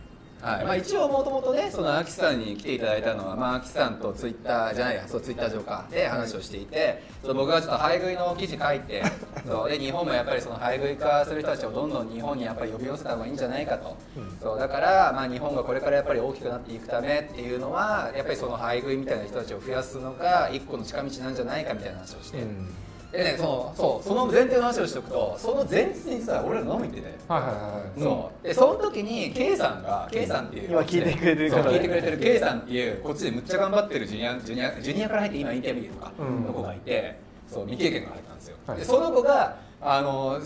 [0.42, 0.66] はい。
[0.66, 5.86] まあ、一応もともとねそのアキさんに来ていただいたのは、まあ、アキさんとツイッターじゃないやそうツイッター上か。
[5.92, 9.04] で話をしていて、そう僕がちょっと配食いの記事書いて
[9.50, 9.70] そう。
[9.70, 13.98] で日本もやっぱりその配食い化する人たちをどんどん日本にやっぱり呼び寄せた方がいいんじゃないかと、
[14.42, 14.60] そう。
[14.60, 22.68] だから、まあ、日本がこれからやっぱり大きくなっていくためっていうのはやっぱりその配食いみたいな人たちを増やすのが一個の近道なんじゃないかみたいな話をして、うん。
[23.12, 24.08] でねそうそう。
[24.08, 27.08] その前提の話をしておくとその前日にさ俺ら飲み行ってて。
[27.28, 28.00] はいはいはい。
[28.00, 28.48] そう。
[28.48, 37.20] でその時に K さんが K さんっていう今聞いてくれてる聞いてくれてる K さんっていうこっちでむっちゃ頑張ってるジュニアジュニアジュニアから入って今インタビューとかうんの子がいて、
[37.52, 38.78] そう未経験が入ったんですよ、はい。
[38.78, 40.40] でその子があの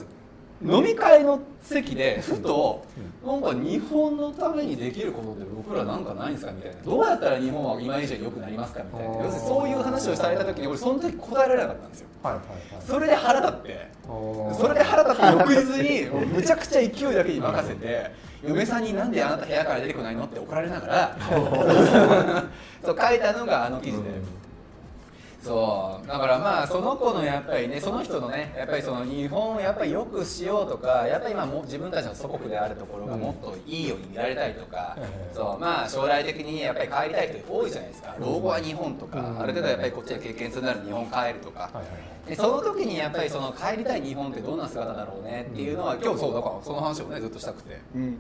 [0.65, 2.85] 飲み会の席でふと、
[3.25, 6.81] なんか日本のためにできることって僕らなんかないんですかみたいな。
[6.83, 9.15] どうやったら日本は今以上に良くなりますかみたいな。
[9.23, 12.07] 要するにそういう話をされた時に俺その時答えられなかったんですよ。
[12.23, 12.43] はいはい
[12.75, 12.81] はい。
[12.87, 13.91] それで腹立って。
[14.57, 18.11] それで腹立って翌日に むちゃくちゃ勢いだけに任せて
[18.45, 21.17] 嫁さんになんであなた部屋から出てこないのって怒られながら。
[22.83, 24.09] そう書いたのがあの記事で、
[25.43, 26.08] そう。
[26.08, 35.36] だからまあその子のやっぱりねその人のねやっぱりその日本をやっぱり良くしようとかやっぱり今も自分たちの祖国であるところがもっといいように見られたいとか、うん。
[35.36, 35.60] そう。
[35.60, 38.15] まあ将来的にやっぱり帰りたい人多いじゃないですか。
[38.19, 39.39] 老後は日本とか、うん。
[39.41, 47.81] ある程度やっぱりこっちで経験するなら日本帰るとか、はいはいでその時にやっぱりその帰りたい日本ってどんな姿だろうねっていうのは今日そうだからその話をねずっとしたくて。
[47.93, 48.01] うん。
[48.01, 48.07] うん。
[48.07, 48.15] うん。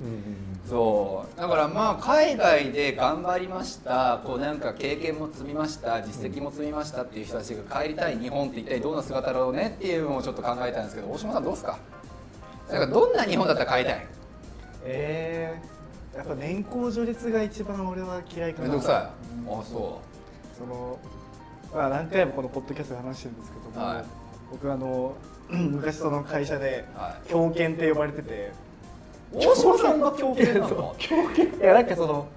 [0.67, 1.39] そう。
[1.39, 4.21] だからまあ海外で頑張りました。
[4.25, 6.01] こうなんか経験も積みました。
[6.01, 11.79] 実績も積みましたっていう人たちが帰りたい日本って一体どんな姿だろうねっていうのをちょっと考えたんですけど大島さんどうですか？
[12.69, 14.07] なんかどんな日本だったら帰りたい？
[14.83, 18.67] えー、やっぱ年功序列が一番俺は嫌いかな。
[18.67, 19.11] めんどくさ
[19.47, 19.49] い。
[19.49, 20.01] あそ
[20.57, 20.99] その
[21.73, 24.05] まあ何回もこのポッドキャストで話してるんですけども、はい。
[24.51, 25.15] 僕あの
[25.49, 26.85] 昔その会社で
[27.27, 28.51] 狂犬って呼ばれてて
[29.33, 30.95] い大島さんが狂犬なの？
[31.61, 32.27] いやなんかその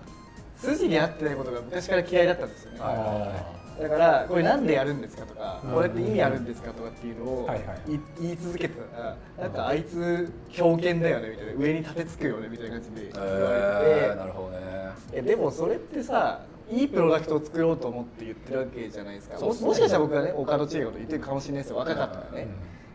[0.56, 5.70] 筋に合ってないことが昔から嫌いだったんですよね、はいあだからこれなんでやるんですかとか、うん。
[5.74, 7.50] これって意味あるんですかとかっていうのを
[8.18, 14.58] 言い続けてたらなんかあいつ狂犬だよねみたいな上に立てつくよねみたいな感じで言われて、えー、なるほどね。
[15.12, 19.34] えでもそれってさいいプロダクトを作ろうと思って言ってるわけじゃないですか。
[19.34, 22.48] もそうそうもしかしたら僕はね岡戸千恵子と言ってるかもしれないですよ若かったらね、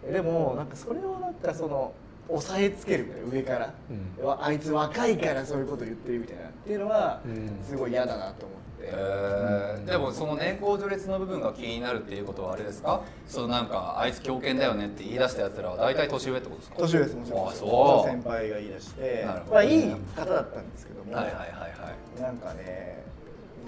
[0.06, 1.94] えでもなんかそれをなんかその
[2.28, 3.74] 押さえつけるみたいな上から、
[4.20, 4.26] うん。
[4.26, 7.60] わあいつ若いからそういうこと言ってるみたいなっていうのはうん。
[7.64, 9.86] すごい嫌だなと思って、えー。
[9.86, 13.02] でもその年功序列の部分が気になるっていうことはあれですか？
[13.28, 16.76] そのなんかあいつ狂犬だよねって言い出したやつらは大体年上ってことですか？
[16.78, 18.10] 年上ですもちろんあそう。
[18.10, 19.24] 先輩が言い出して。
[19.26, 19.52] なるほど。
[19.54, 22.22] まあいい方だったんですけども、はいはいはいはい。
[22.22, 23.01] なんかね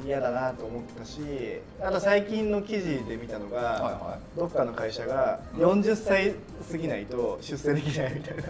[0.05, 1.21] 嫌だなと思ったし
[1.81, 6.33] あと最近の記事で見たのが、はいはどっかの会社が40歳
[6.71, 8.43] 過ぎないと出世できないみたいな。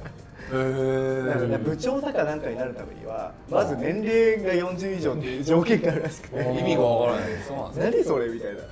[0.51, 6.37] 部長だかなんかになるためにはまず年齢が40以上っていう条件があるらしくて。
[6.37, 7.31] う ん意味がわからない。
[7.47, 7.91] そうなんですね。
[7.91, 8.63] 何それみたいな、へ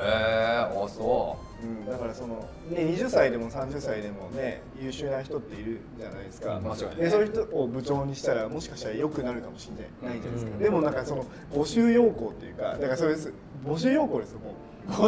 [0.00, 6.60] えあそうん、だからその、ね、20歳でも30歳でもね優秀な人っているじゃないですか、
[6.98, 9.70] でそういう人を部長にしたらもしかしたら良くなるかもし
[10.02, 10.20] れない。
[10.20, 10.58] じゃないですか、うん。
[10.58, 13.32] でもなんかその募集要項っていうかだからそれです
[13.64, 14.52] 募集要項ですよもう。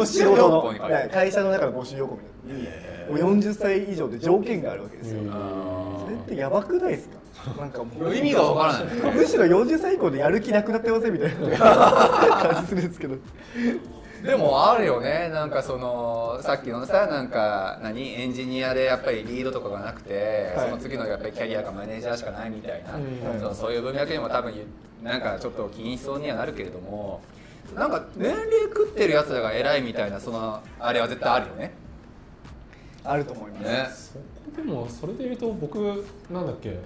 [0.01, 0.73] 募集要項
[1.11, 2.63] 会社の中の募集要項みたい
[3.09, 5.29] なもう40歳以上で条件があるわけですよ、うん。
[5.29, 7.19] それってやばくないですか？
[7.57, 8.15] なんかもう。
[8.15, 9.15] 意味がわからない。
[9.15, 11.13] むしろ40歳以降でやる気なくなってません？
[11.13, 13.15] みたいな感じするんですけど
[14.23, 15.29] でもあるよね。
[15.31, 18.13] なんかそのさっきのさなんか何？
[18.13, 20.69] エンジニアでやっぱりリードとかがなくて、はい。
[20.69, 23.39] その次のやっぱりキャリアがマネージャーしかないみたいな、うん。
[23.39, 24.53] そうそういう文脈にも多分
[25.03, 27.21] なんかちょっと気にしそうにはなるけれども
[27.73, 31.73] なんか年齢食ってるやつらが偉いみたいなそのあれは絶対あるよね。
[33.05, 34.21] あると思います、ね。
[34.45, 36.77] そこでもそれで言うと僕なんだっけ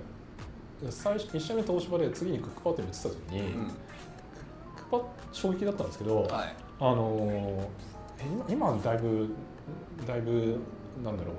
[0.89, 3.67] 最初一緒に東芝で次にクックパッドに移った時に、うん。
[4.75, 7.69] クックパッ衝撃だったんですけど、はいあの
[8.49, 9.29] 今今だいぶ
[10.07, 10.59] だいぶ
[11.03, 11.35] なんだろう。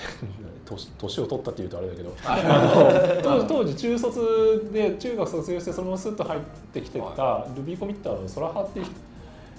[0.64, 2.12] 年年を取ったっていうとあれだけど。
[3.22, 6.40] 当当時中卒で中学卒業してそのままスッと入っ
[6.72, 8.86] てきてた Ruby コミッターのソラハっていう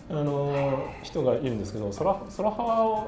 [0.09, 3.07] あの人がいるんですけどソラソラハ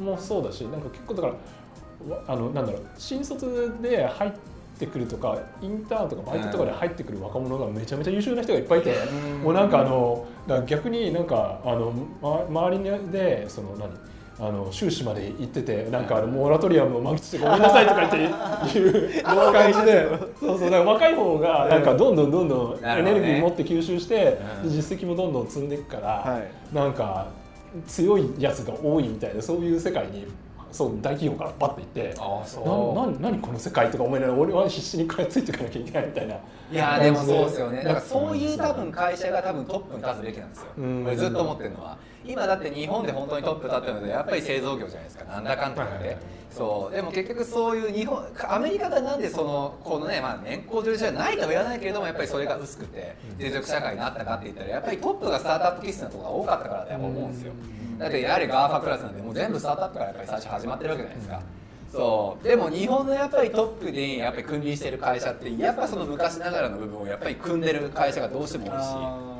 [0.00, 4.32] もそうだしなんか結構だからわあのなんだろう新卒で入っ
[4.80, 8.94] てくるとかインターンとかバイトとかで入ってくる若者がめちゃめちゃ優秀な人がいっぱいいて、
[9.42, 10.26] もうなんかあの
[10.66, 13.90] 逆になんかあの、ま、周りでその何
[14.40, 20.08] あの修士まで行っててなんかあのモラトリアムを満喫してごめんなさいとか言っていう感じで
[20.40, 24.70] そうそうだから若い方がなんかどんどんどんどんエネルギー持って吸収して、うん。
[24.70, 26.74] 実績もどんどん積んでいくから、はい。
[26.74, 27.26] なんか
[27.86, 30.26] 強いやつが多いみたいなそういう世界に
[30.72, 36.34] そう大企業からバッて行ってああそなな何この世界とか思いながら俺は必死に食らいついていかなきゃいけないみたいな。
[36.34, 37.76] いやーでもそうですよね。
[37.78, 41.16] だからそういう多分会社が多分トップに立つべきなんですよ、うん。
[41.16, 41.98] ずっと思ってるのは。
[42.24, 45.24] 今だって日本で本当にトップ立ってるのでやっぱり製造業じゃないですか。
[45.24, 46.18] なんだかんだで、はいはいはい
[46.50, 46.94] そう。
[46.94, 57.52] でも結局そういう日本アメリカがなんでそのこのねまあ年功序列じゃないとは言わないけれどもやっぱりそれが薄くて持続社会になったかって言ったらやっぱりトップがスタートアップ気質なところが多かったからだと思うんですよ。
[57.98, 61.42] だってやはり GAFA クラスなんでもう全部スタートアップからやっぱり最初始まってるわけじゃないですか、
[61.92, 62.44] そう。
[62.44, 69.39] でも日本のやっぱりトップにやっぱり君臨してる会社ってやっぱその昔ながらの部分をやっぱり組んでる会社がどうしても多いし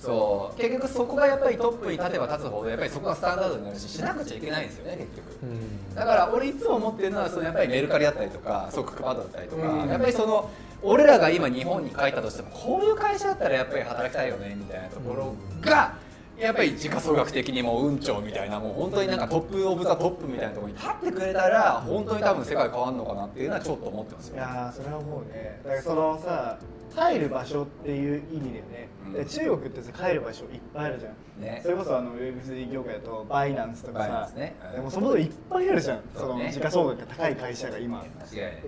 [0.00, 5.94] そう結局そこがやっぱりトップに立てば立つほどやっぱりそこがスタンダードになるししなくちゃいけないんですよね結局。
[5.94, 10.50] だから俺いつも思ってるのはそのやっぱりメルカリだったりとかクックパッドだったりとか、うんやっぱりその
[10.82, 15.98] 俺らが今日本に帰ったとしてもこういう会社だったらやっぱり働きたいよねみたいなところが、
[16.38, 24.36] やっぱり時価総額的にもウン兆みたいなもう本当になんか top of the top みたいなところに立ってくれたら本当に多分世界変わるのかなっていうのはちょっと思ってますよ。
[24.36, 25.60] いやーそれは思うね。
[25.64, 26.58] だからそのさ
[26.94, 28.88] 帰る場所っていう意味だよね、
[29.26, 31.60] 中国ってさ帰る場所いっぱいあるじゃん、ね。
[31.62, 34.56] それこそあの Web3 業界だとバイナンスとかさ、ね。
[34.68, 34.76] うん。
[34.76, 36.00] でもそもそもいっぱいあるじゃん。
[36.14, 38.04] その時価総額が高い会社が今。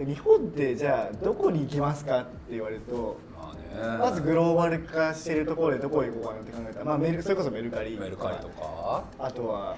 [0.06, 3.18] 日本でじゃあどこに行きますかって言われると
[3.98, 6.78] まずグローバル化してるところでどこ行こうかなって考えた。
[6.80, 9.04] ら、まあ、メルそれこそメルカリメルカリとか。
[9.18, 9.76] あとは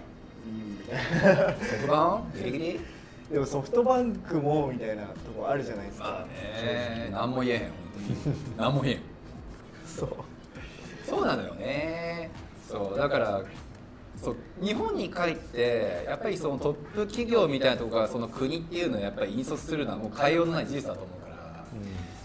[1.61, 2.81] ソフトバンギリギリ？
[3.33, 7.09] でもソフトバンクもみたいなとこあるじゃないですか、まあね。
[7.11, 7.84] 何も言えへん
[8.57, 9.01] 何も言えん。
[9.87, 10.09] そう。
[11.07, 12.31] そうなのよね。
[12.69, 13.43] そうだから
[14.17, 21.35] そう日本に帰ってやっぱりそのトップ企業みたいなところがその国っていうのをやっぱり引率するのはもう変えようのない事実だと思うから。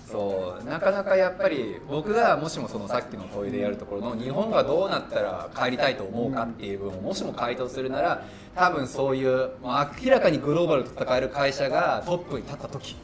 [0.09, 12.95] そうなかなかやっぱり僕がもしもそのさっきの問いでやるところの日本がどうなったら帰りたいと思うかっていう部分をもしも回答するなら多分そういうまあ明らかにグローバルと戦える会社がトップに立った時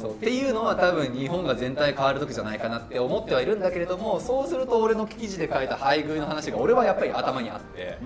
[0.00, 7.98] そうっていうのは多分日本が全体変わる時じゃないかなって思ってはいるんだけれどもそうすると俺の記事で書いた配偶の話が俺はやっぱり頭にあって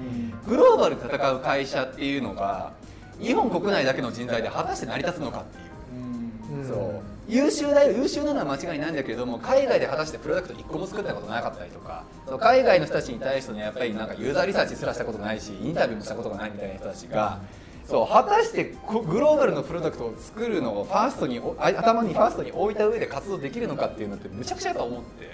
[0.47, 2.73] グローバルで戦う会社っていうのが
[3.21, 6.59] 日本国内だけの人材で果たして成り立つのかっていう。
[6.59, 6.69] うん。
[6.69, 7.13] そう。
[7.29, 17.41] 優秀だよ優秀なのは間違いないんだけれども海外で果たしてプロダクト1個も作ったことなかったりとかそう海外の人たちに対してねやっぱりなんかユーザーリサーチすらしたことないしインタビューもしたことがないみたいな人たちが
[17.87, 25.33] そう果たしてこグローバルのプロダクトを作るのをファーストに頭にファーストに置いた上で活動できるのかっていうのってむちゃくちゃやっぱ思って。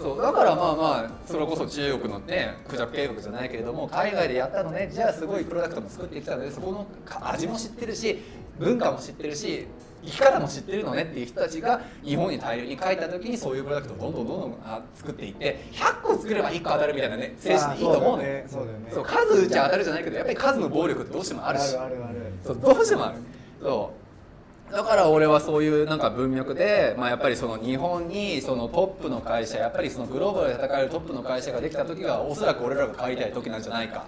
[0.00, 8.22] そうだからまあまあそれこそ中国のねクジャク計画じゃないけれども海外でやったのねじゃあすごいプロダクトも作ってきたのでそこのか味も知ってるし
[8.60, 9.66] 文化も知ってるし
[10.04, 22.32] 生き方も知ってるのねっていう人たちが日本に大量に帰った時にそういうプロダクトをどんどんどんどんあ作っていって100個作れば1個当たるみたいなね精神でいいと思うの数打ちゃ当たるじゃないけどやっぱり数の暴力ってどうしてもああるしるあるある。
[22.44, 23.18] そうどうしてもある。
[23.62, 23.92] そ
[24.70, 24.72] う。
[24.72, 34.04] だから俺はそういうなんか文脈で、まあ、やっぱりその日本にそのトップの会社やっぱりそのグローバルで戦えるトップの会社ができた時がおそらく俺らが帰りたい時なんじゃないか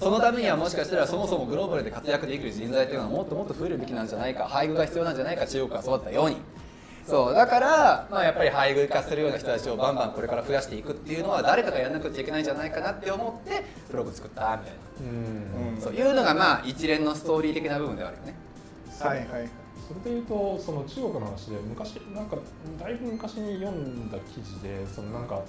[0.00, 6.36] そのためにはもしかしたらそもそもグローバルで活躍できる人材っていうのはもっともっと増えるべきなんじゃないか配偶が必要なんじゃないか中国がそうだったように。
[7.06, 14.74] そうだから、まあ、やっぱり配偶化するような人たちをバンバンこれから増やしていくっていうのは誰かがやらなくちゃいけないんじゃないかなって思ってブログ作ったみたい
[15.06, 15.80] な、うん。
[15.80, 18.34] そういうのがまあ一連のストーリー的な部分ではあるよね。
[19.00, 19.26] はいはい。
[19.88, 20.10] それ。
[20.12, 22.36] でいうとその中国の話で昔なんか
[22.78, 25.44] だいぶ昔に読んだ記事でそのなんかお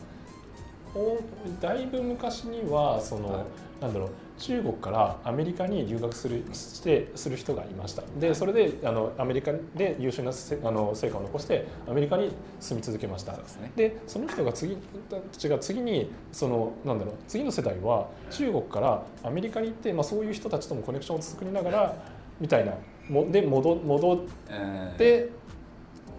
[1.61, 3.43] だいぶ昔にはその、はい。
[3.81, 8.03] なんだろう中国からアメリカに留学するしてする人がいました。
[8.19, 13.35] でそれであのアメリカで優秀なせあの成果を残してアメリカに住み続けました。
[13.35, 13.71] ですね。
[13.75, 14.77] でその人が次
[15.09, 21.95] たちが次にそのなんだろう次の世代は中国からアメリカに行って、まあ、そういう人たちともコネクションを作りながら
[22.39, 22.73] みたいな
[23.09, 24.19] もで戻戻っ
[24.97, 25.31] う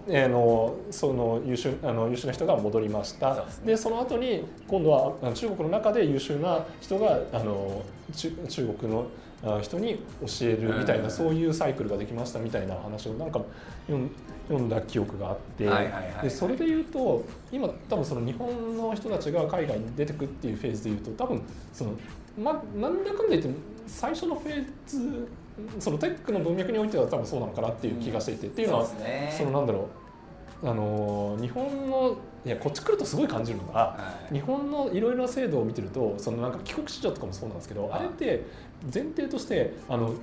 [0.03, 3.35] んて、あのその優秀あの優秀な人が戻りました。
[3.35, 3.43] ね。
[3.67, 7.83] でその後に今度は中国の中で優秀な人があの
[8.15, 9.07] 中中国の
[9.45, 11.11] あ人に教えるみたいな、うん。
[11.11, 13.41] そういうサイクルができましたみたいな話をなんか
[13.87, 15.69] 読んだ記憶があって、
[16.23, 21.43] でそれで言うと今多分その日本の人たちが海外に出てくっていうフェーズで言うと多分
[21.73, 21.93] その、
[22.39, 23.49] ま、なんだかんだ言って
[23.87, 25.29] 最初のフェーズ
[25.79, 29.35] そのテックの文脈においては多分そうなのかなっていう気がしていて、っていうのはそね。
[29.37, 29.89] そのなんだろ
[30.63, 34.35] うあの日本のいやこっち来るとすごい感じるのが、はい。
[34.35, 38.45] 日本のいろいろな制度を見てるとそのなんか帰国子女とかもそうなんですけど、はいあれって
[38.93, 40.15] 前提としてあの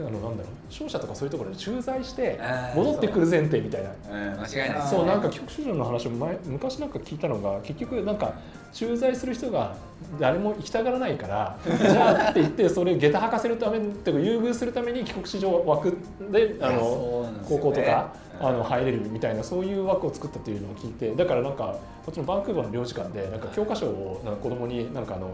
[0.00, 2.38] あのなんだろう商社とかそういうところで駐在して
[2.74, 3.90] 戻ってくる前提みたいな。
[4.10, 8.34] うん、間違いないそうなんか帰国子女の話を前昔なんか聞いたのが結局なんか
[8.72, 9.74] 駐在する人が
[10.20, 15.96] 誰も行きたがらないから じゃあって言ってそれ下駄履かせるためっていうか優遇するために帰国子女枠
[16.30, 17.38] であのね。
[17.48, 18.28] 高校とかうん。
[18.40, 25.30] あの入れるみたいなそういう枠を作ったっていうのを聞いてだからなんかこっちのバンクーバーの領事館でなんか教科書をなんか子供になんかあの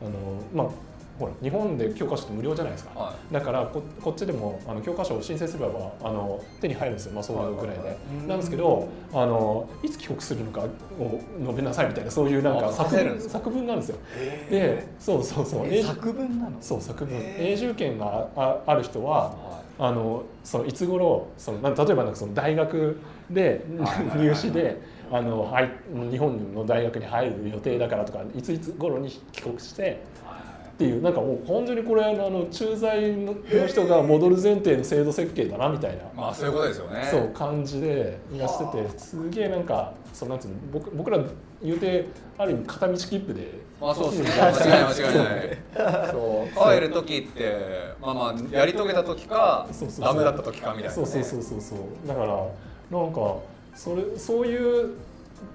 [0.00, 0.10] あの
[0.54, 7.96] まあほら日本で教科書って無料じゃないですか、はだからここっちでもあの教科書を申請すればあの手に入るんですよ、まあ、そういうぐらいで、
[8.26, 13.32] なんですけどあのいつ帰国するのかを述べなさいみたいなそういうなんかあ作書けるんですか？
[13.34, 13.98] 作文があるんですよ。
[14.50, 15.66] でそうそうそう。
[15.66, 16.56] 永住作文なの？
[16.60, 17.16] そう作文。
[17.16, 17.52] へー。
[17.52, 22.98] 永住権があある人はあのそのいつ頃その例えばなんかその大学
[23.30, 23.64] で
[24.16, 25.70] 入試であのはい
[26.10, 30.02] 日本の大学に入る予定だからとかいついつ頃に帰国して
[30.74, 33.36] っていうなんかもう本当にこれあの駐在の
[33.68, 36.02] 人が戻る前提の制度設計だなみたいな。
[36.16, 37.08] まあそういうことですよね。
[37.08, 41.20] そう感じでいらしててすげえなんかそうなんつうの僕僕ら
[41.62, 42.06] 言うて
[42.36, 43.62] ある意味片道切符で。
[43.80, 44.30] まあそうですね。
[44.30, 46.10] 間違い間違いない。
[46.10, 46.74] そう。
[46.74, 47.54] 帰る時って
[48.02, 50.04] まあまあやり遂げた時かそうそうそう。
[50.06, 50.94] ダメだった時かみたいなね。
[50.94, 51.78] そうそうそうそうそう。
[52.08, 53.36] だからなんか
[53.76, 54.94] それそういう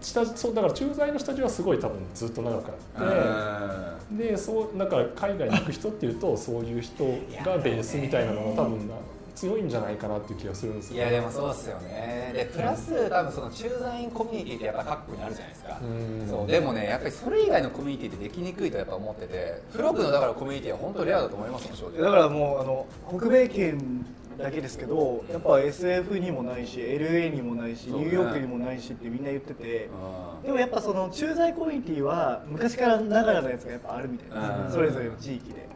[0.02, 7.04] 下そうだから駐在の下地はすごい多分ずっと長くあってでそうだから海外に行く人っていうとそういう人
[7.46, 8.90] がベースみたいなのが多分
[9.36, 12.32] 強いんじゃないかなっていう気がするんですいやでもそうですよね。
[12.34, 15.80] でプラス多分その駐在員コミュニティってやっぱ各国にあるじゃないですか。
[15.82, 22.02] うんそうでもねやっぱりそれ以外のコミュニティってできにくいとやっぱ思っててフロックのだからコミュニティは本当レアだと思いますもん正直。
[22.04, 22.86] だからもうあの
[23.18, 24.06] 北米圏
[24.40, 34.72] だけですけどやっぱ SF にもないし LA にもないし、ニューヨークにもないしってみんな言ってて、うんでもやっぱその駐在コミュニティは昔からながらのやつがやっぱあるみたいな、うん。
[34.72, 35.68] それぞれの地域で。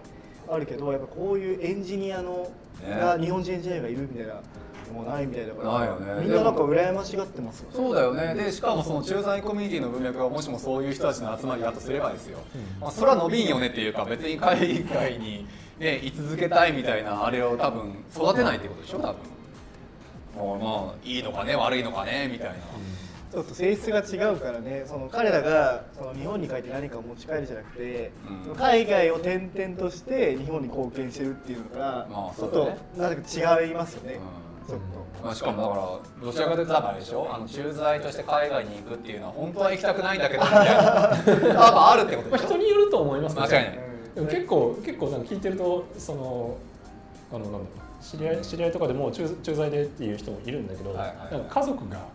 [0.49, 2.51] あるけどやっぱこういうエンジニアの、
[2.81, 2.99] ね。
[2.99, 4.35] が日本人エンジニアがいるみたいな
[4.87, 6.21] のもないみたいだからないよね。
[6.23, 7.69] みんななんか羨ましがってますよ。
[7.69, 8.33] ねそうだよね。
[8.35, 12.39] でしかもその駐在コミュニティの文脈がもしもそういう人たちの集まりだとすればですよ、
[12.79, 15.45] まあ、それは伸びんよねっていうか別に海外に、
[15.83, 19.15] ね、居続けたいみたいなあれを多分育てないってことでしょ多分。
[20.35, 22.55] もうまあいいのかね悪いのかねみたいな、
[23.31, 28.11] ちょっと性質が違うからねその彼らがその日本に帰って何かを持ち帰るじゃなくて、
[28.47, 28.55] うん。
[28.55, 34.19] 海外を転々として日本に貢献してるっていうのが、まあちょっとなんか違いますよね、
[34.61, 34.67] うん。
[34.67, 34.79] ちょっ
[35.23, 35.75] まあ、しかもだか
[36.21, 40.83] らどちらかというと多分あれでしょあの駐在として海外に行くっていうのは本当は行きたくないんだけどみたいな。
[41.23, 42.55] 多分あるってことまあ、でしょ。
[42.55, 43.75] 人によると思いますけど間違いない。
[43.75, 46.57] と、でも結構結構なんか聞いてるとその
[47.31, 47.67] あのなんだろう
[48.03, 51.31] 知り合い知り合いとかでも駐駐在でっていう人もいるんだけど、はいはいはい。
[51.31, 52.05] なんか家族が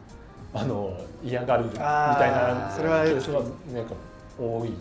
[0.55, 3.43] あの嫌がるみたいなそれはケースは
[3.73, 3.95] なんか
[4.39, 4.73] 多い。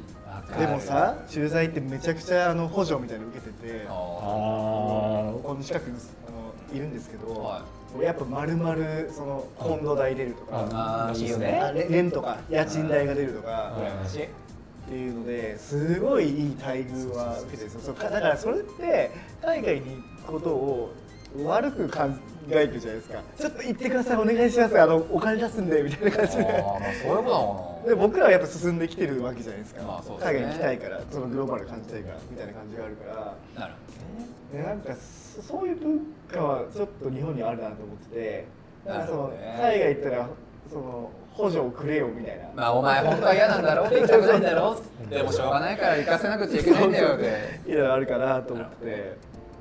[0.59, 5.97] でもさ駐在ってめちゃくちゃあの補助みたいなの受けててあこの近くに
[6.28, 7.63] あのいるんですけど、は
[7.99, 8.76] やっぱ丸々
[9.11, 11.24] そのコンド代出るとか、あー。
[11.24, 11.59] いいよね。
[11.59, 14.28] あレレンとか家賃代が出るとか、ー羨ましい
[14.88, 17.88] っていうのですごいいい待遇は受けてるんですよ。
[17.88, 19.11] そうかだからそれって
[19.43, 20.93] 海外に行くことを
[21.43, 22.05] 悪く考
[22.49, 23.21] えてるじゃないですか。
[23.38, 24.81] ちょっと行ってくださいお願いします。
[24.81, 26.43] あのお金出すんでみたいな感じで。
[26.45, 27.35] あーまあそういうことな。
[27.35, 30.39] ので僕らはやっぱ進んできてるわけじゃないですか、まあそうですね。
[30.39, 33.61] 海外に行きたいからそのグローバル感じたいからみたいな感じがあるから。
[33.61, 33.73] なる
[34.53, 35.99] でなんかそそういう文
[36.31, 38.47] 化はちょっと日本にはあるなと思ってて。
[38.85, 39.59] なんかその、なるほどね。
[39.59, 40.29] 海外行ったら
[40.71, 43.83] その補助をくれよみたいな、まあお前本当は嫌なんだろ？
[43.83, 44.81] 行きたくないんだろ？
[45.09, 47.15] でもしょうがないから行かせなくちゃいけないんだよ。
[47.15, 48.73] っていやあるかなと思って。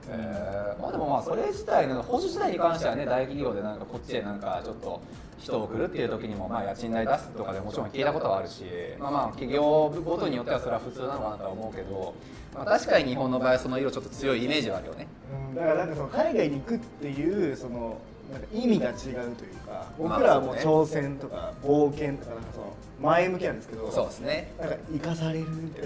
[0.09, 5.01] えーまあでもまあそれ自体の補助自体に関してはね大企業でなんかこっちでなんかちょっと
[5.37, 8.62] 人を送るっていう時にもまあ家賃代出すとかでもちろん聞いたことはあるし
[9.01, 12.14] まあまあ企業ごとによってはそれは普通なのかなとは思うけど、
[12.55, 15.09] まあ、確かに日本の場合はその色ちょっと強いイメージはあるよね。
[15.51, 17.99] うんだからなんかその海外に行くっていうその
[18.33, 18.95] なんか意味が違う
[19.37, 24.53] というか僕らはもう挑戦とか冒険とかなんかその前向きなんですけどそうですね。
[24.59, 25.47] なんか生かされる。
[25.49, 25.85] みたい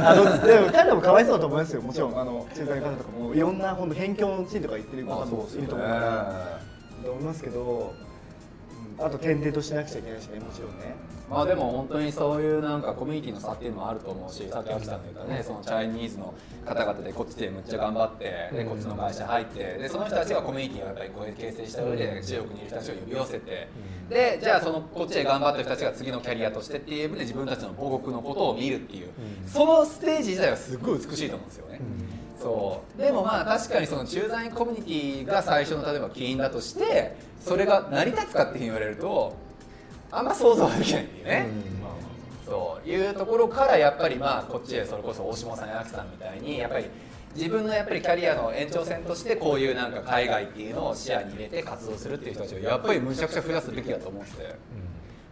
[0.00, 1.82] なあのでも彼らもかわいそうだと思いますよ。
[1.82, 6.60] もちろんあの中華の方とかもいろんな本当偏境の地とか行ってる方もいると思うから
[7.04, 8.13] と思いますけど、うん
[8.98, 10.94] あと転々としなくちゃいけないしねもちろんね。
[11.28, 16.34] まあでも本当にそういうなんかコミュニティの差っていうのもあると思うしさっき秋さんが言ったねそのチャイニーズの
[16.66, 23.68] 方々でこっちでむっちゃ頑張ってでこっちの会社入ってでその人たちがコミュニティをやっぱり形成した上で中国にいる人たちを呼び寄せて。
[24.08, 29.08] でじゃあそのこっちで頑張ってる人たちが次のキャリアとしてっていう部分で自分たちの母国のことを見るっていう
[29.46, 31.80] そのステージ自体はすごい美しいと思うんですよね。
[32.44, 39.34] そうでもまあ確かにその駐在員コミュニティが最初の例えば起因だとしてそれが成り立つかって言われると
[40.12, 41.46] あんま想像はできないっていうね。
[42.44, 46.84] そういうところからやっぱりまあこっちへそれこそ大下さんや秋さんみたいにやっぱり
[47.34, 54.48] 自分のやっぱりキャリアの延長線としてこういうなんか海外っていうのを視野に入れて活動するっていう人たちをやっぱりむちゃくちゃ増やすべきだと思うんですよ。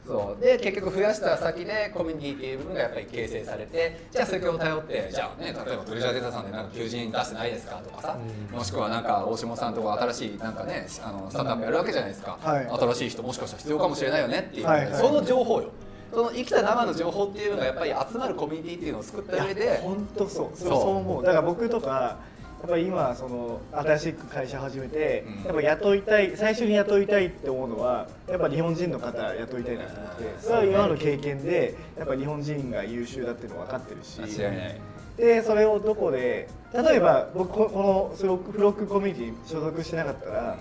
[0.06, 0.42] そう。
[0.42, 8.18] で結局増やした先でコミュニティっていう部分がやっぱり形成されてじゃあそれを頼ってじゃあね例えばトレジャーデータさんでなんか求人出してないですかとかさ、
[8.52, 12.66] もしくはなんか大下さんとか新しいなんかねあのスタートアップやるわけじゃないですか、はい。
[12.66, 14.90] 新しい人もしかしたら必要かもしれないよねっていう、はい。
[14.90, 15.70] はいその情報よ。
[16.12, 20.58] その生きた生の情報っていうのがやっぱり集まるコミュニティっていうのを作った上で本当そう。
[20.58, 20.68] そう。
[20.68, 21.24] そう思う。
[21.24, 22.18] だから僕とかや
[22.64, 25.44] っぱり今その新しく会社始めて、うん。
[25.44, 34.80] やっぱ雇いたい最初に雇いたいって思うのはやっぱ日本人の方雇いたいなと思ってそれは今の経験でやっぱ日本人が優秀だっていうの分かってるし間違いない。
[35.16, 40.58] でそれをどこで例えば僕ここのフロックフロックコミュニティに所属してなかったら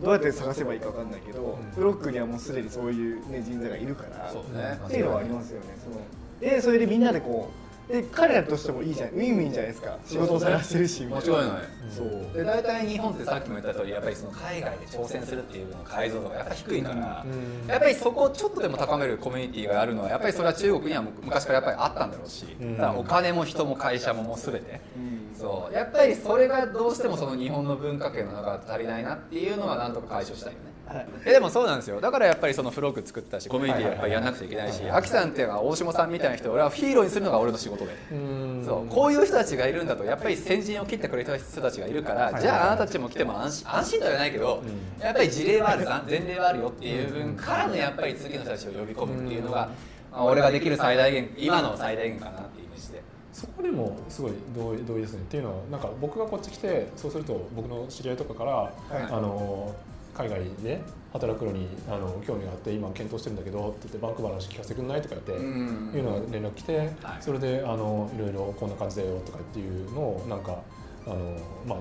[0.00, 4.78] どうやって探せばいいか分かんないけど、フロックにはもうすでにそういう、ね、人材がいるからそうね。
[4.84, 5.66] っていうのはありますよね。
[5.82, 5.96] その
[6.40, 9.10] でそれでみんなでこうで彼らとしてもいいじゃん。
[9.10, 9.96] ウィンウィンじゃないですか。
[10.04, 11.46] 仕事を探してるし間違いない。
[11.88, 12.36] そう。
[12.36, 17.68] で大体日本ってさっきも言った通りやっぱりその海外で挑戦するっていうの解像度がやっぱ低いから、うん。
[17.68, 22.76] やっぱりそこをちょっとでも高めるコミュニティがあるのはやっぱりそれは中国には昔からやっぱりあったんだろうし、うん。
[22.76, 25.38] だからお金も人も会社ももう全て、うん。
[25.38, 25.74] そう。
[25.74, 31.06] やっぱりそれがどうしてもその日本の文化圏の中で足りないなっていうのはなんとか解消したいよねはい。
[31.24, 32.00] えでもそうなんですよ。
[32.00, 37.96] だからやっぱりそのフロッグ作ったしコミュニティやっぱりやんなくちゃいけないしアキさんっていうのは大下さんみたいな人を俺はヒーローにするのが俺の仕事で。
[38.12, 38.64] うん。
[38.64, 38.86] そう。
[38.86, 45.04] こういう人たちがいるんだとやっぱり先陣を切ってくれた人たちがいるから、はいじゃああなたたちも来ても安心安心とは言わないけど、うん。
[45.04, 49.68] やっぱり事例はあるざ前例はあるよっていう分からのやっぱり次の人たちを呼び込むっていうのが、
[50.12, 53.02] まあ俺ができる最大限今の最大限かなっていうイメージで。
[53.32, 55.20] そこでもすごい同意同意ですね。
[55.20, 59.74] っていうのはなんか僕がこっち来てそうすると僕の知り合いとかから、あの
[60.16, 65.92] 海外で働くのにあの興味があって今検討してるんだけどって言ってバンクーバーの話聞かせてくんないとか言って、うん。
[65.94, 66.90] いうのが連絡来て、はい。
[67.20, 70.58] それであのいろいろこんな感じだよとかっていうのをなんか
[71.06, 71.36] あの
[71.66, 71.78] まあ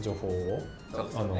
[0.00, 0.60] 情報を、
[0.92, 1.36] あの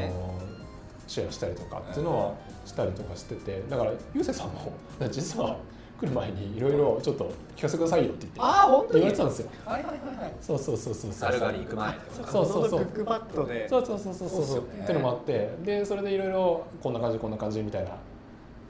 [1.07, 2.35] シェアしたりとかっていうのは
[2.67, 4.73] したりとかしててだからゆうせいさんも
[5.11, 5.57] 実は
[6.01, 8.41] 来る前にいろいろちょっと聞かせてくださいよって言って。
[8.41, 9.51] ああ本当言にわれてたんですよ。
[9.65, 10.33] はいはいはいはい。
[10.41, 11.95] そうそうそうそうそうサルガリ行く前
[12.31, 12.81] そうそうそう。
[12.87, 14.15] クックパッドでそうそうそう。
[14.15, 14.43] そうそうそう。
[14.43, 15.51] っすよねっていうのもあって。
[15.65, 17.91] でそれでいろいろこんな感じこんな感じみたいな。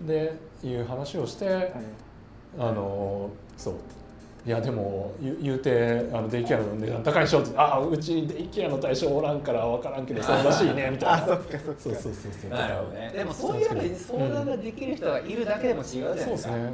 [0.06, 1.72] でいう話をして、
[2.58, 3.74] あのそう。
[4.46, 7.58] いやでも言うてあのデイケアの値段高いでしょって。
[7.58, 11.24] ああうちデイケアの対象おらんから分からんけどそうらしいねみたいな。
[11.24, 11.80] あそっかそっか。
[11.80, 12.50] そうそうそうそう。
[12.50, 13.12] なるほどね。
[13.14, 16.72] でもそういうのに相談ができる人がいるだけでも違うじゃないでか、そうですすね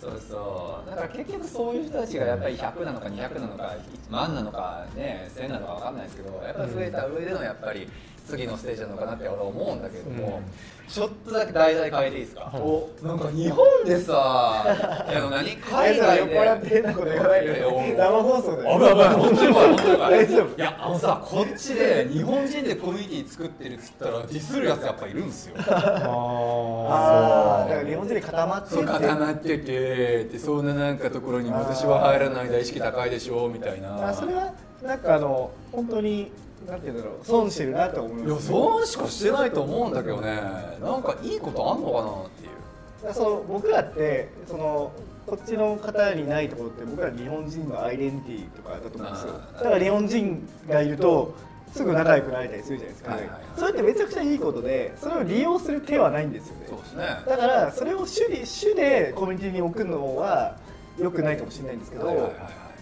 [0.00, 0.90] そうそう。
[0.90, 3.74] だから結局そういう人たちがやっぱり100なのか200なのか
[4.10, 7.88] 万なのかね1000なのか分かんないですけどやっぱり増えた上でのやっぱり
[8.26, 10.42] 次のステージなのかなって俺は思うんだけども、
[10.88, 12.60] ちょっとだけ題材変えていいですか、はい。
[12.60, 14.64] おなんか日本でさ
[15.10, 15.56] いや何？
[15.56, 16.34] 海海外で。
[16.34, 20.56] 酔っ払って変なこと言わないで生放送で危ない危ない本当に怖い本当に怖い大丈夫。
[20.56, 25.54] いやあのさこっちで日本人でコミュニティ作ってるっつったらディスるやつやっぱいるんですよ。
[25.68, 28.84] ああだから日本人で固まってて。
[28.84, 34.08] 固まっててでそんななんかところに私は入らないで意識高いでしょみたいな。
[34.08, 36.30] あそれはなんかあの本当に
[36.66, 37.24] なんていうんだろう。
[37.24, 38.48] 損してるなと思いいやます。
[38.48, 40.40] そうしかしてないと思うんだけどね。
[40.80, 43.14] なんかいいことあんのかなっていう。
[43.14, 44.92] その僕らってその
[45.26, 49.32] こっちの方にないところって僕ら日本人のアイデンティティとかだと思うんですよ。
[49.54, 51.34] だから日本人がいると
[51.72, 53.20] すぐ仲良くなれたりするじゃないですか、はい。
[53.20, 53.28] はい。
[53.30, 56.66] はいそれってめちゃくちゃいいことでそれを利用する手はないんですよね。
[56.68, 57.04] そうですね。
[57.26, 60.56] だからそれを主に主でコミュニティに置くのは
[60.98, 62.32] 良くないかもしれないんですけど、はいはいはい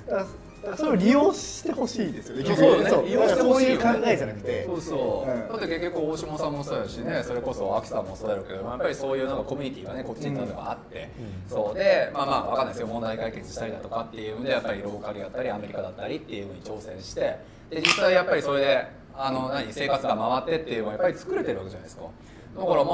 [0.06, 0.43] だからだから
[0.76, 2.54] それを利用してほしいですよね。
[2.88, 3.76] そう利用してほしいよね。
[3.78, 4.64] だからそういう考えじゃなくて。
[4.64, 5.48] そうそう、うん。
[5.48, 11.50] だって結局大島さんもそうやしねそれこそ秋さんもそうやろうけどやっぱりそういうなんかコミュニティがねこっちに例えばあって、うん。
[11.50, 11.74] そう。
[11.74, 12.86] でまあまあわかんないですよ。
[12.88, 17.38] 問題解決したりだとかっていうのでやっぱりローカルやったりアメリカだったりっていうのに挑戦して。
[17.70, 18.86] で実際やっぱりそれで
[19.16, 22.02] あの何生活が回ってっていうのはやっぱり作れてるわけじゃないですか。
[22.56, 22.90] だからまあま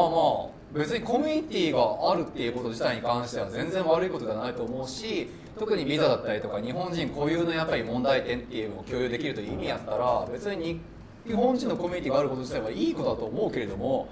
[0.47, 5.29] あ別にコミュニティがあるっていうこと自体に関しては全然悪いことではないと思うし
[5.61, 10.81] 特にビザだったりとか日本人固有のやっぱり問題点っていうのを共有できるという意味やったら別に
[11.27, 14.09] 日本人のコミュニティがあること自体はいいことだと思うけれども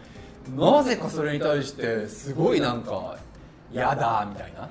[0.55, 3.16] なぜかそれに対してすごいなんか
[3.72, 4.68] 嫌だみたいな。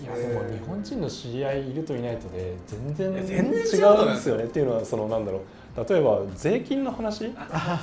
[0.00, 5.88] いやでも日本人の知り合いいるといないとで全然違うんですよねっていうのはそのなんだろう。
[5.88, 7.30] 例えば税金の話？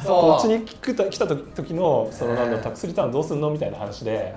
[0.06, 4.34] こっちに来た時のそのなんだタックスリターンどうすんのみたいな話で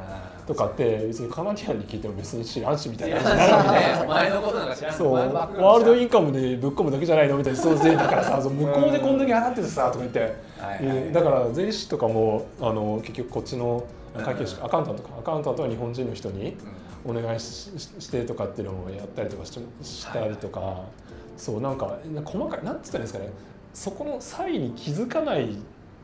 [0.47, 4.95] とかって別にカナディアンに聞いても別に知らんしみたいな感じになるんでね 前のことなんか知らん。
[4.95, 5.13] そう。
[5.13, 10.39] ワールド知インカムでぶっ込むだけじゃないのみたいなそう税だからさ 向こうでこんだけ払っててさとか言って、はいはい
[10.83, 13.85] えーだから税理士とかもあの結局こっちの
[14.17, 16.57] 会計士アカウンタントかアカウンタントは日本人の人に
[17.05, 20.83] お願いしてとかっていうのもやったりとかししたりとか、
[21.37, 23.31] そうなんか細かいなんつったらいいんですかね。
[23.75, 25.57] そこの差異に気づかない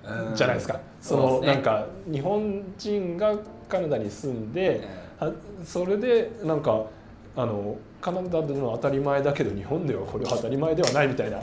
[0.05, 1.47] うんじゃないですか、そそうですね。
[1.49, 3.37] のなんか日本人が
[3.69, 4.87] カナダに住んで、
[5.19, 5.33] は
[5.65, 6.85] それでなんか
[7.37, 11.39] あのカナダでの当たり前だけど日本ではこれは当たり前ではないみたいな。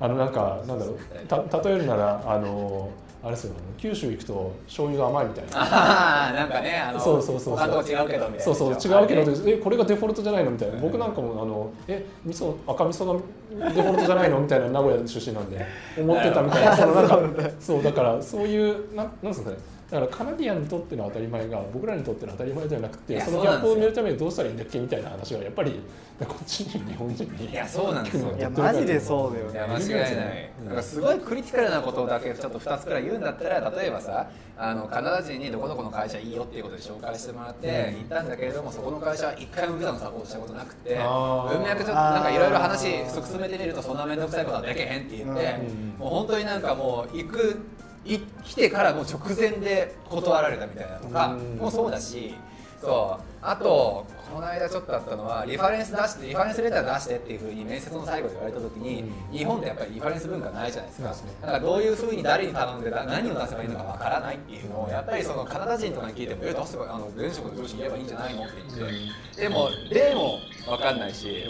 [0.00, 0.98] あのなんかなんだろう
[1.28, 2.90] た例えるならあの
[3.22, 5.50] あれですよ九州行くと醤油が甘いみたいな。
[5.62, 7.84] ああなんかねあのそうそうそうそう。
[7.84, 8.40] 違うけどみたいな。
[8.40, 9.40] そうそう違うけど、はい。
[9.46, 10.78] えこれがデフォルトじゃないのみたいな。
[10.80, 13.20] 僕なんかもあのえ味噌赤味噌
[13.56, 15.64] がデフォルトじゃないのみたいな名古屋出身なんで
[15.96, 19.56] 思ってたみたいなそのなんかそうだからそういうなんなんですかね
[19.92, 25.80] だからカナディアンにとっての当たり前が僕らにとっての当たり前ではなくてそのギャップを埋めるためにどうしたらいいんだっけみたいな話はやっぱり
[26.18, 28.34] こっちに日本人にいやそうなんですよ。
[28.34, 29.52] いやマジでそうだよね。
[29.52, 37.98] いや間違いない、うんなんかすごいクリティカルなことだけちょっと2つくらい言うんだったら例えばさあのカナダ人にどこどこの会社いいよっていうことで紹介してもらってうん。
[37.98, 45.98] 行ったんだけれどもそこの会社は一回もビザのサポートしたことなくて文脈ちょっとなんかいろいろ話進めてみるとそんな面倒くさいことはできへんって言って、うん。
[45.98, 51.56] もう本当になんかもう行くい来てからもう直前で断られたみたいなとかうん。
[51.58, 52.34] もそうだし
[52.80, 53.24] そう。
[53.42, 68.88] あとここの間ちょっとあったのはリファレンス出してリファレンスレター出してっていうふうに面接の最後で言われた時に、日本ってやっぱりリファレンス文化ないじゃないですか、だからどういうふうに誰に頼んでな何を出せばいいのかわからないっていうのをやっぱりそのカナダ人とかに聞いても「え出せばあの前職の上司に言えばいいんじゃないの?」って言っ
[69.36, 71.44] て、でも例もわかんないし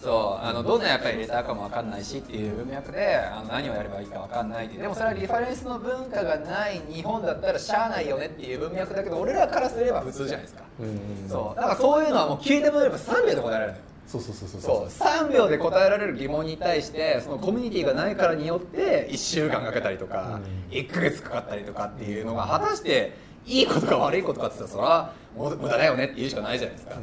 [0.00, 13.84] そうあのどんなやっぱりレターかもわかんないしっていう文脈であの何をやればいいかわかんないってでもそれはリファレンスの文化がない日本だったらしゃあないよねっていう文脈だけど俺らからすれば普通じゃないですか、うんそうだからそういうのはもう聞いてもらえば3秒で答えられるのよ。
[14.06, 14.86] そうそうそうそうそう。
[14.88, 20.40] 3秒で答えられる疑問に対してそのコミュニティがないからによって1週間かけたりとか、
[20.70, 23.12] 1か月かかったりとかっていうのが果たして
[23.48, 26.96] いいことか悪いことかって言ったらそれは無駄だよねって言うしかないじゃないですか、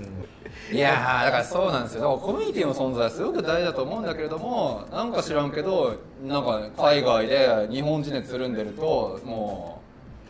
[0.71, 2.01] いやーだからそうなんですよ。
[2.01, 9.81] だからコミュニティの存在はすごく大事だと思うんだけれどもなんか知らんけどなんか海外で日本人でつるんでるとも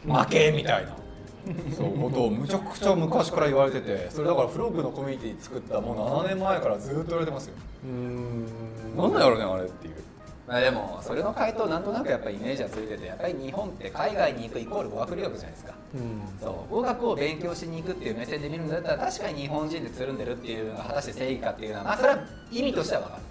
[0.08, 0.96] う負けみたいな。
[1.78, 7.54] そうことをむちゃくちゃ昔から言われててそれだからフロッグのコミュニティ作ったもう7年前からずっと言われてますよ。
[7.84, 8.48] うん。
[8.98, 9.96] なんだろうねあれっていう
[10.48, 15.74] まあでもそれの回答なんとなくやっぱりイメージはついててやっぱり日本って海外に行くイコール語学留学じゃないですか。
[15.96, 16.22] うん。
[16.40, 16.74] そう。
[16.76, 22.20] 語学を勉強しに行くっていう目線で見るんだったら確かに日本人でつるんでるっていうのが果たして正義かっていうのはまあそれは
[22.52, 23.22] 意味としては分かる。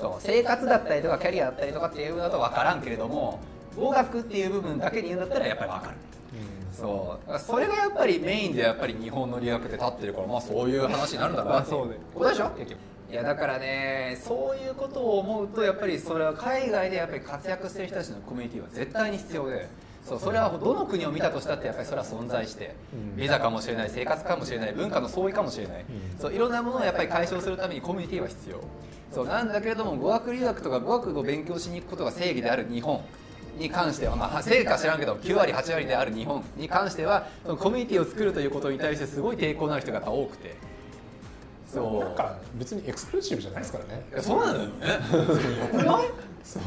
[0.00, 0.12] そう。
[0.18, 3.38] 生活だったりとかキャリアだったりとかっていうのだと分からんけれども
[3.76, 5.96] 語学っていう部分だけに言うんだったらやっぱり分かる。
[6.72, 7.26] そう。
[7.26, 11.94] だからそれがやっぱりメインでやっぱり日本の留学って立ってるからまあそういう話になるんだろうなっそうね。
[12.14, 12.50] ことでしょ？
[12.58, 12.78] 結局
[13.10, 19.68] いやだからねそういうことを思うとやっぱりそれは海外でやっぱり活躍してる人たちのコミュニティは絶対に必要で
[20.04, 22.74] そうそれはどの国を見たとしたってやっぱりそれは存在して
[23.16, 25.84] ビザかもしれない生活かもしれない文化の相違かもしれない。
[26.20, 28.60] そういろんなものをやっぱり解消するためにコミュニティは必要。
[29.12, 33.02] そうなんだけれども語学留学とか語学を勉強しに行くことが正義である日本
[33.58, 40.54] に関しては、まあ、正義か知らんけど9割8割である日本に関してはそのコミュニティを作るということに対してすごい抵抗のある人が多くて
[41.72, 42.00] そう。
[42.00, 44.04] なんか別にエクスクルーシブじゃないですからね。
[44.20, 44.72] そうなのよね。
[46.42, 46.62] そう。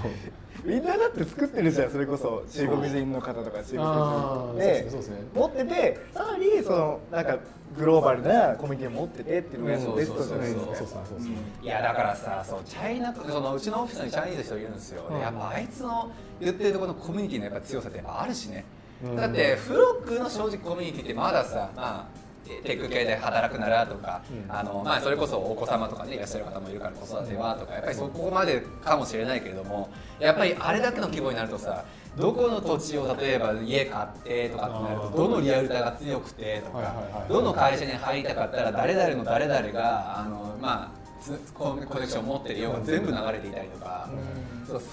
[0.64, 2.44] みんなだって作ってるじゃんそれこそ。
[2.50, 4.54] 中国人の方とか中国人。
[4.58, 4.90] でね
[5.36, 7.38] 持っててさらにそのなんか
[7.78, 10.66] グローバルなコミュニティを持っててっていうのがそうベストじゃないですか。
[10.66, 11.30] そうそうそうそう
[11.62, 18.64] いやだからさそうチャイナそのうちのオフィスにチャイニーズの人いるんですよ、でやっぱあいつの言ってるところのコミュニティのやっぱ強さってやっぱあるしね、
[19.04, 24.52] うんだってフロックの正直コミュニティってまださまあテック系で働くならとか、うん。
[24.52, 29.90] あのまあ、それこそお子様とかねいらっしゃる方もいるから子育てはとかやっぱりそこまでかもしれないけれども
[30.20, 31.86] やっぱりあれだけの規模になるとさ
[32.18, 44.10] どこの土地を例えば家買ってとかってなるとどのリアルターが強くてとか、どの会社に入りたかったら誰々の誰々があのまあつココネクションを持ってるようが全部流れていたりとか、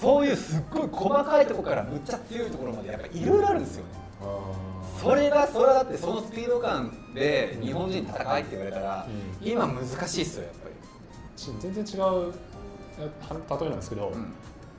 [0.01, 3.89] そういうすっごい細かいところからむっちゃ強いところまでやっぱいろいろあるんですよね。
[4.23, 4.70] あ
[5.01, 10.75] それがそれはだってそのスピード感で日本人戦いって言われたら、う今難しいっすよやっぱり。
[11.37, 14.33] ー全然違うは例えなんですけど、うん。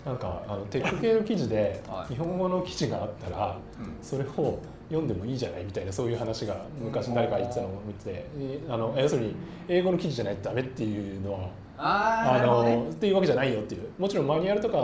[0.04, 2.14] なんかあのテック系の記事ではい。
[2.14, 3.96] 日本語の記事があったら、うん。
[4.00, 8.26] それを読んでもいいじゃないみたいなそういう話が昔誰か言ってたのを見てて、
[8.68, 9.34] あの要するに
[9.68, 11.48] 英語の記事じゃないとダメっていうのは
[11.78, 12.76] ああーなるほどね。
[12.76, 13.88] のっていうわけじゃないよっていう。
[13.98, 14.76] もちろんマニュアルとか、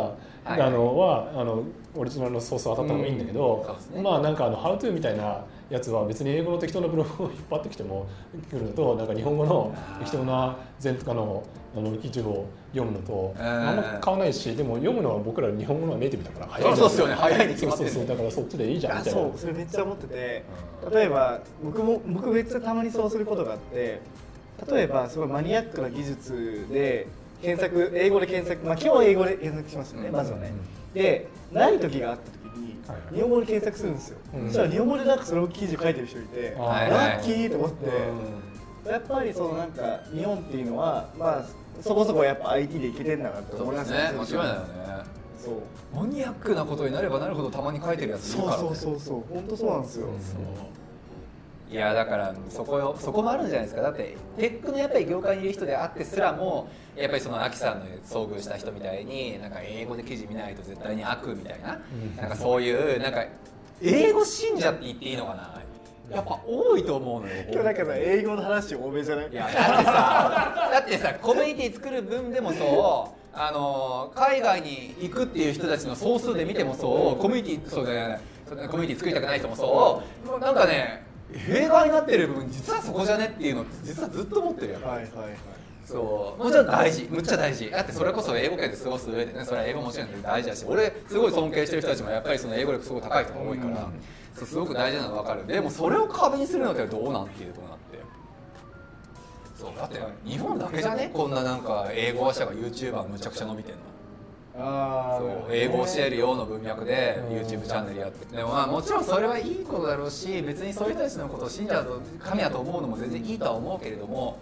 [0.44, 0.60] はい。
[0.60, 1.62] あのはあの
[1.98, 4.02] オリジナルのソースを当たった方がいいんだけど、うん。
[4.02, 8.06] まあなんかあの「How to」みたいなやつは別に英語の適当なブログを引っ張ってきても
[8.50, 11.42] 来るのとなんか日本語の適当な前とかの
[11.76, 13.68] あの記事を読むのとえー。
[13.68, 17.14] あんま変わらないしでも読むのは僕ら日本語のはネイティブだから早いそうっすよね。
[17.14, 19.20] 早いに決まってるそうそうそうだからそっちでいいじゃんあみたいな。
[19.20, 20.44] そうそれめっちゃ思ってて
[20.92, 24.00] 例えば僕も僕めっちゃたまにそうすることがあって
[24.70, 27.06] 例えばすごいマニアックな技術で
[27.42, 30.14] 検索英語で検索まあ基本英語で検索しますよね、うん。
[30.14, 30.52] まずはね、
[30.94, 32.76] でない時があった時に
[33.14, 34.46] 日本語で検索するんですよ、うん。
[34.46, 41.44] そしたら日本語でなんかその記事書いてる人いて、ラッキーと思って、やっぱりそのなんか日本っていうのはまあ
[41.82, 44.18] そこそこやっぱ IT でいけてんだなってそう思いますですね。
[44.18, 44.68] 間違いないよね。
[45.38, 45.54] そう。
[45.96, 49.34] マニアックなことになればなるほどたまに書いてるやついるから、ね、そうそうそうそう。
[49.34, 50.08] 本当そうなんですよ、
[51.70, 53.82] いやだからそこよそこもあるんじゃないですか。
[53.82, 62.16] だってテックのやっぱり業界にいる人であってすらもやっぱりそのアキさんの遭遇した人みたいになんか英語で記事見ないと絶対に悪みたいな,、うん。
[62.16, 63.24] なんかそういうなんか
[63.82, 65.62] 英語信者って言っていいのかな。
[66.10, 69.30] やっぱ多いと思うのよ今日なんかさ英語の話多めじゃない？
[69.30, 78.20] いやだってさだってさコミュニティ作る分でもそうあの海外に行くっていう人たちの総数で見てもそうコミュニティそうだよね。
[78.48, 80.40] コミュニティ作りたくない人もそう。
[80.40, 85.04] なんかね弊害になってる部分実はそこじゃねっていうのって実はずっと思ってるよ、はいはいはい。
[85.84, 86.44] そう。
[86.44, 87.08] もちろん大事。
[87.10, 87.70] むっちゃ大事。
[87.70, 93.88] だってそれこそ英語圏で過ごす上でねそれは英語もちろん大事だし俺すごい尊敬してる人たちもやっぱりその英語力すごい高い人が多いから、
[94.34, 95.46] そうすごく大事なのは分かる。
[95.46, 97.98] でもそれを壁にするのってどうなんっていうことになって。
[99.58, 101.10] そうだって日本だけじゃね？
[101.12, 103.80] こんななんか英語話者が YouTuber むちゃくちゃ伸びてんの。
[103.80, 103.84] あ
[104.58, 114.38] そう英語を教えるような文脈で YouTube チャンネルやってでもまあもちろんそれはいいことだろうし別にそういう人たちのことを信者と神だと思うのも全然いいとは思うけれども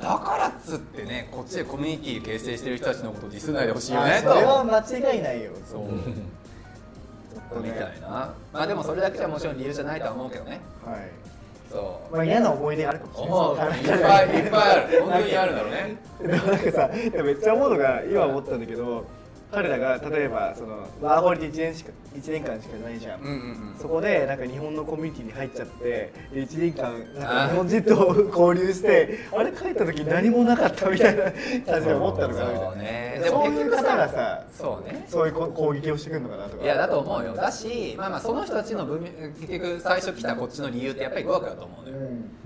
[0.00, 5.50] だからっつってねこっちでコミュニティ形成してる人たちのことをディスんないでほしいよねそれは間違いないよ。
[5.70, 5.82] そう。
[7.60, 8.32] みたいな。
[8.52, 10.60] まあでもそれだけじゃもちろん理由じゃないとは思うけどね。
[10.84, 11.10] はい。
[11.70, 12.14] そう。
[12.14, 13.58] まあ嫌な思い出あるかもしれ思うい。
[13.58, 15.02] っないぱいいっぱいある。
[15.02, 15.96] 本当にあるだろうね。
[16.20, 19.04] で もなんかさいやめっちゃ思うのが今思ったんだけど
[19.50, 23.34] 彼らが例えばそのワーホリで1年しか1年間しかないじゃん、うんうんう
[23.76, 23.76] ん。
[23.80, 33.14] そこでなんか日本のコミュニティに入っちゃってで1年間なんか日本人と交流してあれ帰った時何もなかったみたいな感じで思ったのかなみたいそうね。
[33.18, 35.06] なでもそういう方がさそうね。
[35.08, 36.64] そういうこ攻撃をしてくるのかなとか。
[36.64, 41.96] いやだと思うよだしまあまあその人たちの文脈結局最初来たこっちの理由ってやっぱり語学だと思うのよ、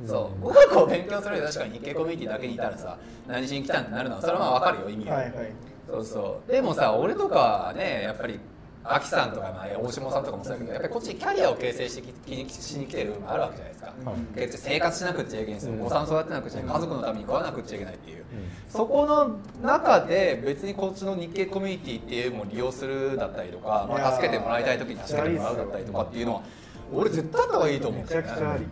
[0.01, 0.07] うん。
[0.07, 0.41] そう。
[0.41, 2.97] 語学を勉強するより確かに日系コミュニティだけにいたらさ
[3.27, 5.53] 何しに来たんってなるのはそれはまあ分かるよ意味は、はいはい
[5.93, 6.51] そうそう。
[6.51, 8.41] でもさ俺とかはねやっぱり
[8.85, 15.81] アキさんとか、まあ、大下さんとかもそうだけどやっぱりこっちにキャリアを形成してきしに来てる部分もあるわけじゃないですか、はい結局生活しなくちゃいけないし、うん。
[15.83, 16.75] お子さん育てなくちゃいけない。
[16.77, 18.25] 家族のために食わなくちゃいけないっていう、
[18.69, 26.43] そこの中で別にこっちの日系コミュニティっていうのも利用するだったりとか、まあ、助けてもらいたい時に助けてもらうだったりとかっていうのは
[26.93, 28.03] 俺絶対あった方がいいと思う。
[28.03, 28.65] めちゃくちゃあり、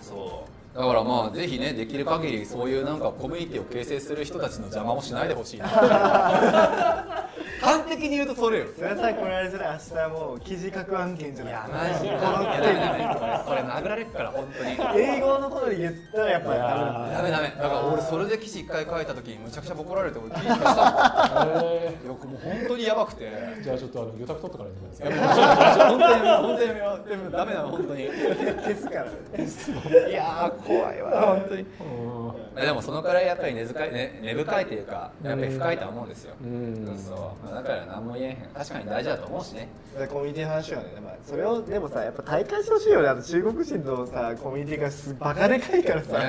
[0.00, 5.68] そうだからまあぜひねできる限りそういうなんかコミュニティを形成する人たちの邪魔をしないでほしいな。
[7.62, 8.66] 端的に言うとそれよ。
[8.74, 11.54] それはさこれあれじゃない明日もう記事書く案件じゃない。
[11.54, 12.10] いやマジで。
[12.10, 14.70] このこれ殴られるから本当に。
[15.00, 17.16] 英語のことで言ったらやっぱりダメだ。
[17.18, 17.48] ダメダメ。
[17.48, 21.64] だから俺それで記事一回書いた時にむちゃくちゃボコられて俺記事消したもん。
[21.64, 23.24] えいやもう本当にやばくて。
[23.24, 31.62] ーじゃあちょっとあの魚拓取っとからやってくいださい本当に本当にやめようでもダメなの本当にい消すからやー怖いわ本当に。
[31.62, 32.64] うん。
[32.64, 36.98] でもそのくらいやっぱり根深い、ね、根深いというかやっぱり深いとは思うんですよ、うん。
[36.98, 37.54] そう。
[37.54, 38.36] だから何も言えへん。
[38.54, 39.68] 確かに大事だと思うしね。
[40.10, 46.24] コミュニティの話はね、まあ、それをでもさやっぱ体感してほしいよね中国人のさコミュニティがすバカでかいからさ、ね。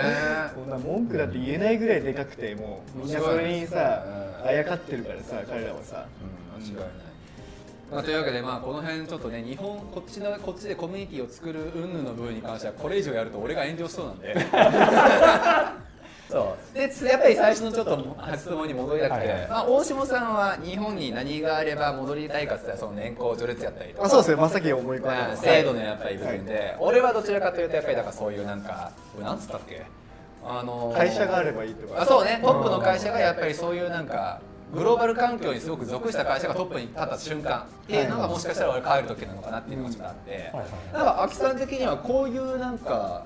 [0.56, 3.14] こんな文句だって言えないぐらいでかくてもうみん。
[3.14, 4.04] なそれにさ
[4.42, 6.08] うんあやかってるからさ彼らはさ。
[6.58, 6.64] うん。
[6.64, 6.86] 間違いない、
[7.92, 14.34] まあ、というわけで、まあ、この辺ちょっとね日本こっちのこっちでコミュニティを作る云々の部分に関してはこれ以上やると俺が炎上しそうなんで
[16.30, 16.74] そう。
[16.74, 24.08] でやっぱり最初のちょっと質問に戻りたくて、はいはいまあ、大下さんは日本に何があれば戻りたいかって言ったらその年功序列やったりとか。
[24.08, 24.36] あそうですね。
[24.38, 29.84] 真っ先に思い浮かんまあだ制度のやっぱり部分で、俺はどちらかというとやっぱりだからそういうなんかなんつったっけ？
[30.44, 32.02] あのー会社があればいいとか。
[32.02, 32.40] あそうね。
[32.42, 34.42] トップの会社がやっぱりそういうなんか
[34.74, 37.62] グローバル環境にすごく属した会社がトップに立った瞬間。
[37.62, 40.42] っていうのがもしかしたら俺帰る時なのかなっていうのがちょっとあって、はい。
[40.42, 40.94] はい。
[40.94, 43.26] なんか秋さん的にはこういうなんか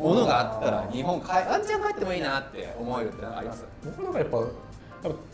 [0.00, 3.64] ものがあったら日本帰ワンチャン帰ってもいいなって思えるってあります。
[3.84, 4.38] 僕なんかやっぱ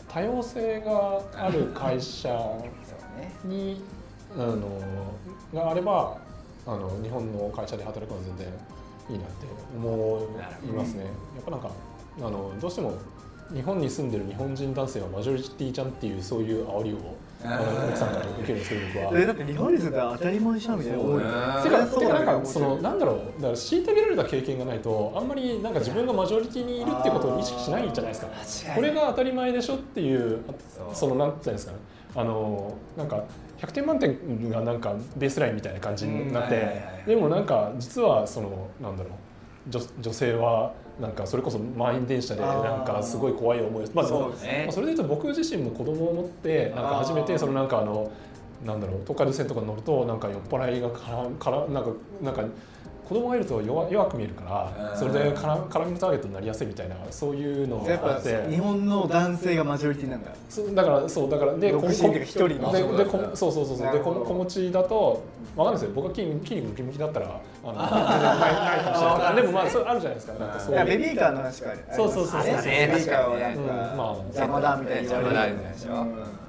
[0.09, 2.29] 多様性がある会社
[3.45, 3.81] に
[4.35, 4.81] あの
[5.53, 6.17] があれば
[6.65, 8.47] あの日本の会社で働くのは全然
[9.09, 9.45] いいなって
[9.75, 10.19] 思
[10.63, 11.05] いますね。
[11.05, 11.09] や
[11.41, 11.71] っぱなんか
[12.19, 12.93] あのどうしても
[13.53, 16.97] 日本に住んでる日本人男性はマジョリティじゃんっていうそういう煽りを
[17.43, 19.21] 奥さんから受けるんですけど僕は。
[19.21, 21.27] えだって日本に住んだら当たり前じゃんみたいな思うよ。
[21.27, 23.15] そうねてかてかなんかそのなんだろう。
[23.15, 28.73] だから虐げられた経験がないとあんまりなんか自分がマジョリティにいるってことを意識しないじゃないですか。
[28.73, 30.39] これが当たり前でしょっていう
[30.93, 31.77] そのなんていうんですかね。
[32.15, 33.23] あのなんか
[33.59, 39.13] 100点満点がなんかベースラインみたいな感じになってでもなんか実はそのなんだろう。
[39.69, 44.63] 女女性はなんかそれこそ満員電車でなんかすごい怖い思いをまあそね。
[44.65, 48.11] まあそれでいうと僕自身も子供を持ってなんか初めてそのなんかあの
[48.65, 51.91] なんだろう東海道線とかに乗るとなんか酔っ払いがからからなんか
[52.23, 52.43] なんか
[53.07, 54.43] 子供がいると弱弱く見えるか
[54.75, 58.49] らうんそれでから絡みのターゲットになりやすいみたいなそういうのやっぱがあって。
[58.49, 60.31] 日本の男性がマジョリティなんだ。
[60.49, 63.93] そうだからそうだからで独身人のででこそうそうそうそう。
[63.93, 65.23] で子持ちだと
[65.55, 65.95] わかんないですよ。
[65.95, 67.89] 僕が筋筋肉ムキムキだったらあの全
[68.19, 69.35] 然ないかもしれない。
[69.37, 70.33] でもまあそれあるじゃないですか。
[70.33, 71.69] なんかそういやベビーカーの話か。
[71.69, 72.63] らそうそうそうそう。
[72.63, 73.67] ベビーカーはなんうん。
[73.67, 76.47] まあか邪魔だみたいに言われる邪魔だみたいでしょうん。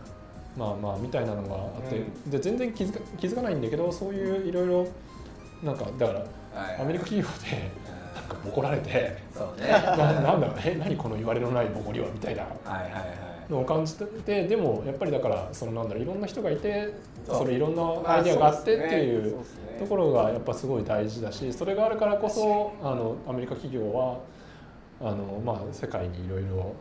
[0.59, 4.89] まあまあみたいなのがあって、うで全然気づか気づかないんだけどそういういろいろ
[5.63, 6.29] なんかだからはい
[6.81, 7.71] アメリカ企業で
[8.15, 8.29] なん。
[8.29, 9.69] か怒られてそうね。
[9.69, 12.47] ななんだろうえ何この言われのないボコりはみたいな
[13.49, 16.95] のを感じててでもやっぱりだからそのなんだろういろんな人がいて
[17.27, 17.83] それいろんな
[18.13, 19.37] アイデアがあってっていう
[19.79, 24.19] ところがやっぱすごい大事だしそれがあるからこそあのアメリカ企業は
[25.01, 26.75] あのまあ世界にいろいろ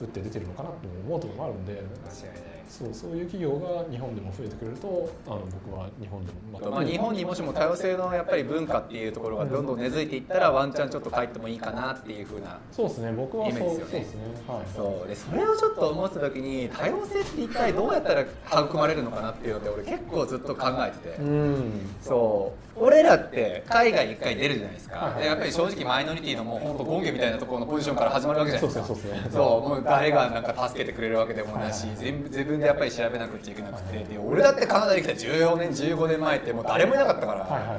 [0.00, 0.74] 打って出てるのかなと
[1.06, 1.72] 思うところもあるんで。
[1.72, 14.06] 間違いないそうそういう企業が日本でも増えてくれるとあの僕は日本でもまたまあ、日本にもしも多様性のやっぱり文化っていうところがどんどん根付いていったらワンチャンちょっと帰ってもいいかなっていうふうなそうですね僕はそうですよね。
[14.46, 14.66] はい。
[14.74, 21.72] そうでそれをちょっと思った時に多様性って一体どうやったら育まれるのかなっていうので俺結構ずっと考えてて、うん。
[22.02, 22.68] そう。
[22.80, 28.94] 俺らって海外一回出るじゃないですか、はいやっぱり正直マイノリティのもう本当ゴンゲみたいなところのポジションから始まるわけじゃないですか。
[29.32, 31.72] そうもう誰がなんか助けてくれるわけでもない。
[31.72, 37.78] し、全部自分でやっぱり調べなくちゃいけなくて、で俺だってカナダに来た14年15年前ってもう誰もいなかったから、はいはいはい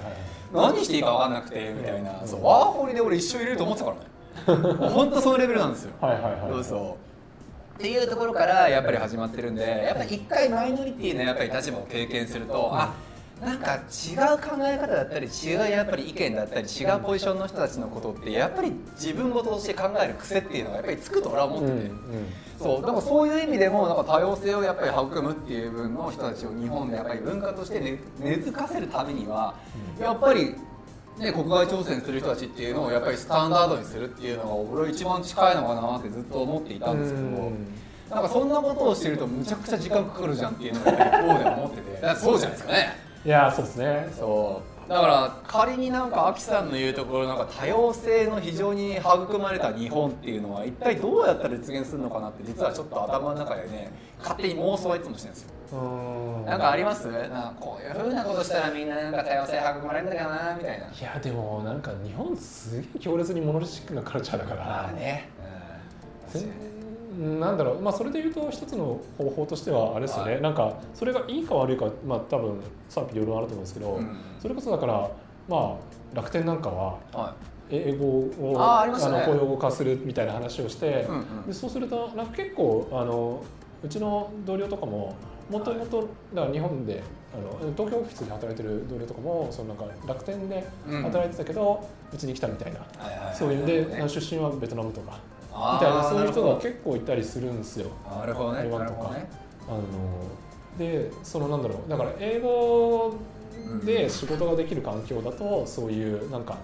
[0.51, 3.95] 何していいか分かんなくてみたいな、そうワーホリで俺一生入れると思ってたか
[4.47, 4.79] らね。
[4.79, 5.91] もう本当そのレベルなんですよ。
[6.01, 6.97] はいはいはいそうそ
[7.77, 7.79] う。
[7.79, 12.93] っていうところからやっぱり始まってるんでやっぱり一回マイノリティのやっぱり立場を経験すると、あ
[13.41, 21.89] なんか違う考え方だったり違うやっぱり意見だったり違うポジションの人たちのことってやっぱり自分事として考える癖っていうのがやっぱりつくと俺は思ってて、うんうん
[22.59, 22.81] そう。
[22.81, 29.55] だからそういう意味でもなんか多様性をやっぱり育むっていう分の人たちを日本でやっぱり文化として根根付かせるためには
[29.99, 30.55] やっぱり、
[31.17, 37.51] ね、国外挑戦する人たちっていうのをやっぱりスタンダードにするっていうのが俺は一番近いのかなってずっと思っていたんですけど。
[38.09, 42.15] なんかそんなことをしてるとむちゃくちゃ時間かかるじゃんっていうのがやっぱり一方では思ってて。
[42.19, 44.09] そうじゃないですかねいやそうですね。
[44.17, 44.89] そう。
[44.89, 55.49] だから仮になんかアキさんの言うところなんか多様性の非常に育まれた日本っていうのは一体どうやったら実現するのかなって実はちょっと頭の中でね勝手に妄想はいつもしてるんですよ。
[55.73, 56.45] うん。
[56.45, 57.07] なんかあります？
[57.07, 60.87] なんかこういうふうなことしたらみんななんか多様性育まれるんだかなみたいな。
[60.87, 65.29] いやでもなんか日本すげえ強烈にモノリシックなカルチャーだから、まあね、
[66.29, 66.47] せ
[67.19, 67.81] なんだろう。
[67.81, 70.41] まあそれで言うと一つの方法としてはあれですよね、はい。
[70.41, 72.59] なんかそれがいいか悪いかまあ多分
[72.89, 74.17] 賛否両論あると思うんですけど、うん。
[74.41, 75.09] それこそだから
[75.47, 75.77] ま
[76.13, 77.35] あ楽天なんかはは
[77.69, 81.47] 英語をあーあの公用語化するみたいな話をして、い、うんうん。
[81.47, 83.43] でそうするとなんか結構あの
[83.83, 85.15] うちの同僚とかも
[85.49, 87.01] もともとだから日本で
[87.33, 91.03] あの東京オフィスで働いてる同僚とかもそのなんか楽天でうん。
[91.03, 92.79] 働いてたけどうちに来たみたいな、
[93.33, 95.19] そういうで、ね出身はベトナムとか
[95.51, 97.91] みたいなそういう人が結構いたりするんですよ。
[98.09, 98.63] どなるほどね。
[98.63, 99.11] 台湾とか。
[99.67, 99.81] あの
[100.79, 103.13] でそのなんだろうだから英語
[103.83, 106.57] で仕事ができる環境だとそういうなんか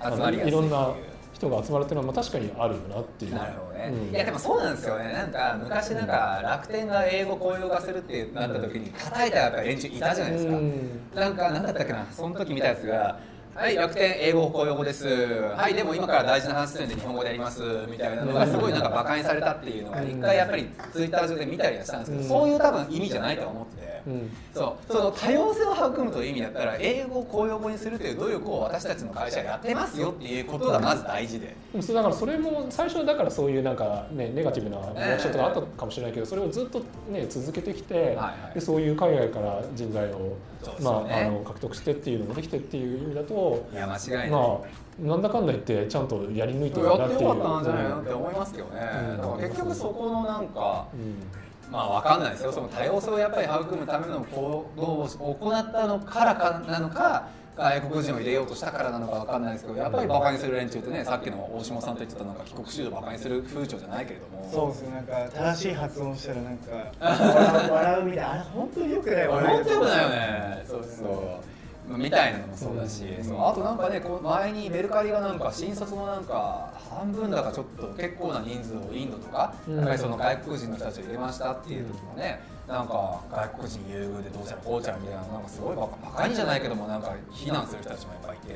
[0.00, 0.92] あのいいろんな
[1.32, 3.34] 人が集まるっていうのはまあ確かにあるよなっていう。
[3.34, 4.14] なるほどね、うん。
[4.14, 5.12] いやでもそうなんですよね。
[5.12, 11.00] なんか昔なんか楽天が英語公用化するってなった時に叩いたやっぱ連中いたじゃないですか、うん。
[11.14, 13.18] なんか何だったっけなその時見たやつが
[13.54, 15.06] はい楽天英語公用語です。
[15.08, 17.60] はいでも今から大事な話するんで日本語でやります。
[17.90, 22.28] みたいなのがすごいなんか馬鹿にされたっていうのが一回やっぱりツイッター上で見たりはしたんですけど、うん。
[22.28, 24.02] そういう多分意味じゃないと思ってて。
[24.06, 24.30] うん。
[24.54, 24.92] そう。
[24.92, 31.56] その多様性を育むという意味だったら英語を公用語にするという努力を私たちの会社はやってますよっていうことがまず大事で。
[31.74, 38.54] うだからそれも最初だからそういうなんかねネガティブなリアクションとかあったかもしれないけどそれをずっとね続けてきて、はいはい。
[38.54, 43.39] でそういう海外から人材を、そうですまああの獲得してっていうのもできてっていう意味だと
[43.72, 47.14] いや間違いない、まあなんだかんだ言ってちゃんとやり抜いてるっていう。
[47.14, 48.80] ってよかったんじゃないのって思いますけどね、
[49.10, 49.16] うん。
[49.16, 51.72] だから結局そこのなんかうん。
[51.72, 52.52] まあわかんないですよ。
[52.52, 64.48] その多様性をやっぱり育むための行動を行ったのからかなのか外国人を入れようとしたからなのかわかんないですけどやっぱりバカにする連中ってねさっきの大島さんと言ってたなんか帰国子女をバカにする風潮じゃないけれども。
[64.50, 66.70] そうですよなんか正しい発音したらなんか
[67.00, 68.32] 笑う笑うみたいな。
[68.32, 70.64] あれ本当によくない笑本当よくないよね。
[70.68, 71.59] そうそう
[71.98, 79.76] みたいなのもそうだし、うんそうあとなんかね前にメルカリがなんか新卒のなんか半分だかちょっと結構な人数をインドとか、うん。
[79.76, 88.54] やっぱりその外国人の人たちを入れましたっていう時もね、なんか外国人優遇でどうちゃらこうちゃらみたいななんかすごいバカバカにじゃないけどもなんか非難する人たちもやっぱいて。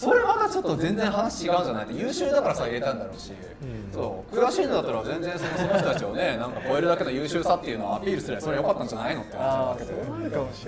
[0.00, 1.84] それまたちょっと全然話違うんじゃない？
[1.84, 3.32] って優秀だからさ入れたんだろうし、
[3.62, 3.92] うん。
[3.92, 4.34] そう。
[4.34, 9.92] 悔しいんだったら全然そのその人たちをねなんか超えるだけの優秀さっていうのをアピールすればそれ良かったんじゃないのって話なあわけで。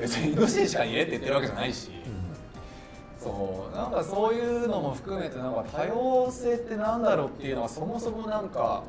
[0.02, 1.90] 別にインド人しか入れって言ってるわけじゃないし、
[3.18, 3.76] そう。
[3.76, 8.82] なんかそういうのも含めてなんか多様性ってなんだろうっていうのはそもそもなんか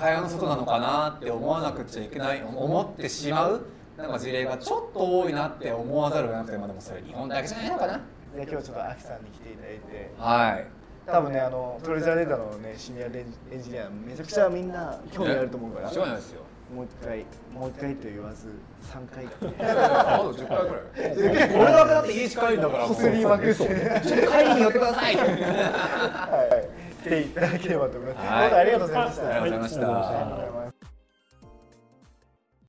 [0.00, 2.42] 会話の外なのかなって思わなくちゃいけない。
[2.42, 3.64] 思ってしまう。
[3.96, 8.00] なんか事例がちょっと多いなって思わざるを得なくてまあでもそれ日本だけじゃないのかな
[8.34, 10.10] で今日ちょっとアキさんに来ていただいて。
[10.18, 10.66] はい。
[11.06, 15.88] 多分ねあのトレジャーデータのねシニアエンジニアめちゃくちゃみんな興味あると思うから。
[15.90, 16.40] 間違いないですよ。
[16.74, 18.48] もう一回もう一回と言わず
[18.90, 19.26] 3回。
[19.26, 21.54] あと10回ぐらい。
[21.60, 28.26] 俺だけだって家近いんだからこすりまくってちょっと帰りに寄ってくださいはい来ていただければと思います。
[28.32, 29.42] はいどうもありがとうございました。
[29.42, 30.83] ありがとうございました